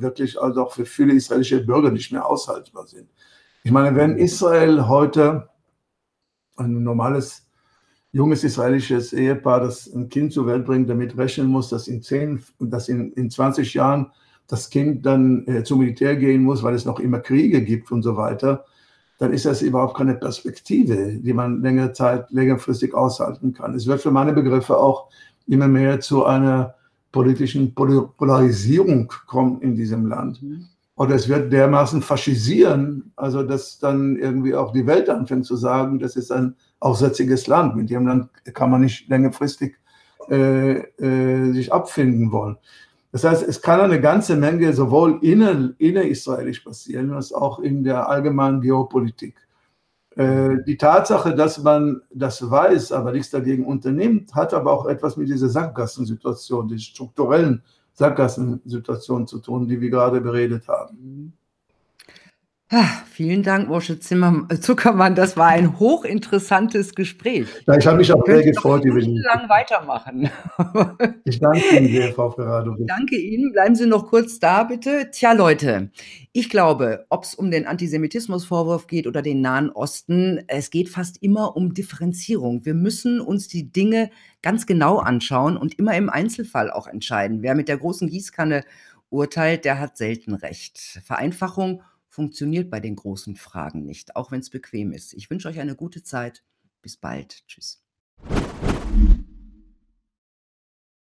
wirklich 0.00 0.40
also 0.40 0.64
auch 0.64 0.72
für 0.72 0.84
viele 0.84 1.12
israelische 1.14 1.64
Bürger 1.64 1.90
nicht 1.90 2.12
mehr 2.12 2.26
aushaltbar 2.26 2.86
sind. 2.86 3.08
Ich 3.62 3.70
meine, 3.70 3.96
wenn 3.96 4.16
Israel 4.16 4.88
heute 4.88 5.48
ein 6.56 6.82
normales 6.82 7.46
junges 8.12 8.44
israelisches 8.44 9.12
Ehepaar, 9.12 9.60
das 9.60 9.92
ein 9.92 10.08
Kind 10.08 10.32
zur 10.32 10.46
Welt 10.46 10.66
bringt, 10.66 10.88
damit 10.88 11.16
rechnen 11.16 11.46
muss, 11.48 11.68
dass 11.68 11.88
in, 11.88 12.02
10, 12.02 12.42
dass 12.60 12.88
in, 12.88 13.12
in 13.12 13.30
20 13.30 13.74
Jahren 13.74 14.10
das 14.46 14.68
Kind 14.68 15.06
dann 15.06 15.46
äh, 15.46 15.64
zum 15.64 15.78
Militär 15.78 16.16
gehen 16.16 16.42
muss, 16.42 16.62
weil 16.62 16.74
es 16.74 16.84
noch 16.84 17.00
immer 17.00 17.20
Kriege 17.20 17.62
gibt 17.62 17.90
und 17.90 18.02
so 18.02 18.16
weiter, 18.16 18.64
dann 19.18 19.32
ist 19.32 19.46
das 19.46 19.62
überhaupt 19.62 19.96
keine 19.96 20.14
Perspektive, 20.14 21.14
die 21.14 21.32
man 21.32 21.62
längere 21.62 21.92
Zeit, 21.92 22.30
längerfristig 22.30 22.92
aushalten 22.92 23.54
kann. 23.54 23.74
Es 23.74 23.86
wird 23.86 24.00
für 24.00 24.10
meine 24.10 24.32
Begriffe 24.32 24.76
auch 24.76 25.08
immer 25.46 25.68
mehr 25.68 26.00
zu 26.00 26.24
einer 26.24 26.74
politischen 27.12 27.74
Polarisierung 27.74 29.12
kommen 29.26 29.60
in 29.62 29.74
diesem 29.74 30.06
Land. 30.06 30.42
Mhm. 30.42 30.66
Oder 31.02 31.16
es 31.16 31.28
wird 31.28 31.52
dermaßen 31.52 32.00
faschisieren, 32.00 33.12
also 33.16 33.42
dass 33.42 33.80
dann 33.80 34.14
irgendwie 34.14 34.54
auch 34.54 34.72
die 34.72 34.86
Welt 34.86 35.10
anfängt 35.10 35.44
zu 35.44 35.56
sagen, 35.56 35.98
das 35.98 36.14
ist 36.14 36.30
ein 36.30 36.54
aussätziges 36.78 37.48
Land, 37.48 37.74
mit 37.74 37.90
dem 37.90 38.06
Land 38.06 38.28
kann 38.54 38.70
man 38.70 38.82
nicht 38.82 39.08
längerfristig 39.08 39.74
äh, 40.30 40.78
äh, 40.78 41.52
sich 41.54 41.72
abfinden 41.72 42.30
wollen. 42.30 42.56
Das 43.10 43.24
heißt, 43.24 43.42
es 43.42 43.60
kann 43.60 43.80
eine 43.80 44.00
ganze 44.00 44.36
Menge 44.36 44.72
sowohl 44.74 45.18
inner, 45.22 45.72
innerisraelisch 45.78 46.60
passieren, 46.60 47.12
als 47.12 47.32
auch 47.32 47.58
in 47.58 47.82
der 47.82 48.08
allgemeinen 48.08 48.60
Geopolitik. 48.60 49.34
Äh, 50.14 50.58
die 50.68 50.76
Tatsache, 50.76 51.34
dass 51.34 51.60
man 51.64 52.00
das 52.14 52.48
weiß, 52.48 52.92
aber 52.92 53.10
nichts 53.10 53.30
dagegen 53.30 53.66
unternimmt, 53.66 54.36
hat 54.36 54.54
aber 54.54 54.72
auch 54.72 54.86
etwas 54.86 55.16
mit 55.16 55.28
dieser 55.28 55.48
Sackgassensituation, 55.48 56.68
dieser 56.68 56.80
strukturellen 56.80 57.64
Sackgassensituation 57.92 59.26
zu 59.26 59.38
tun, 59.38 59.68
die 59.68 59.80
wir 59.80 59.90
gerade 59.90 60.20
beredet 60.20 60.66
haben. 60.68 61.36
Ah, 62.74 63.02
vielen 63.04 63.42
Dank, 63.42 63.68
Mosche 63.68 64.00
Zimmer 64.00 64.48
Zuckermann. 64.58 65.14
Das 65.14 65.36
war 65.36 65.48
ein 65.48 65.78
hochinteressantes 65.78 66.94
Gespräch. 66.94 67.46
Ja, 67.66 67.76
ich 67.76 67.86
habe 67.86 67.98
mich 67.98 68.10
auch 68.10 68.24
sehr 68.24 68.42
gefreut, 68.42 68.82
Liebe. 68.84 69.00
lang 69.00 69.46
weitermachen. 69.50 70.30
Ich 71.24 71.38
danke 71.38 71.76
Ihnen 71.76 71.88
sehr, 71.88 72.12
Frau 72.14 72.30
Ferrado. 72.30 72.74
Danke 72.80 73.16
Ihnen. 73.16 73.52
Bleiben 73.52 73.74
Sie 73.74 73.86
noch 73.86 74.06
kurz 74.06 74.38
da, 74.38 74.64
bitte. 74.64 75.10
Tja, 75.12 75.32
Leute, 75.32 75.90
ich 76.32 76.48
glaube, 76.48 77.04
ob 77.10 77.24
es 77.24 77.34
um 77.34 77.50
den 77.50 77.66
Antisemitismusvorwurf 77.66 78.86
geht 78.86 79.06
oder 79.06 79.20
den 79.20 79.42
Nahen 79.42 79.70
Osten, 79.70 80.42
es 80.48 80.70
geht 80.70 80.88
fast 80.88 81.22
immer 81.22 81.56
um 81.56 81.74
Differenzierung. 81.74 82.64
Wir 82.64 82.74
müssen 82.74 83.20
uns 83.20 83.48
die 83.48 83.70
Dinge 83.70 84.10
ganz 84.40 84.64
genau 84.66 84.98
anschauen 84.98 85.58
und 85.58 85.78
immer 85.78 85.94
im 85.94 86.08
Einzelfall 86.08 86.70
auch 86.70 86.86
entscheiden. 86.86 87.42
Wer 87.42 87.54
mit 87.54 87.68
der 87.68 87.76
großen 87.76 88.08
Gießkanne 88.08 88.64
urteilt, 89.10 89.66
der 89.66 89.78
hat 89.78 89.98
selten 89.98 90.34
recht. 90.34 91.00
Vereinfachung 91.04 91.82
funktioniert 92.12 92.70
bei 92.70 92.78
den 92.78 92.94
großen 92.94 93.36
Fragen 93.36 93.86
nicht, 93.86 94.16
auch 94.16 94.30
wenn 94.30 94.40
es 94.40 94.50
bequem 94.50 94.92
ist. 94.92 95.14
Ich 95.14 95.30
wünsche 95.30 95.48
euch 95.48 95.58
eine 95.58 95.74
gute 95.74 96.02
Zeit. 96.02 96.44
Bis 96.82 96.98
bald. 96.98 97.42
Tschüss. 97.48 97.82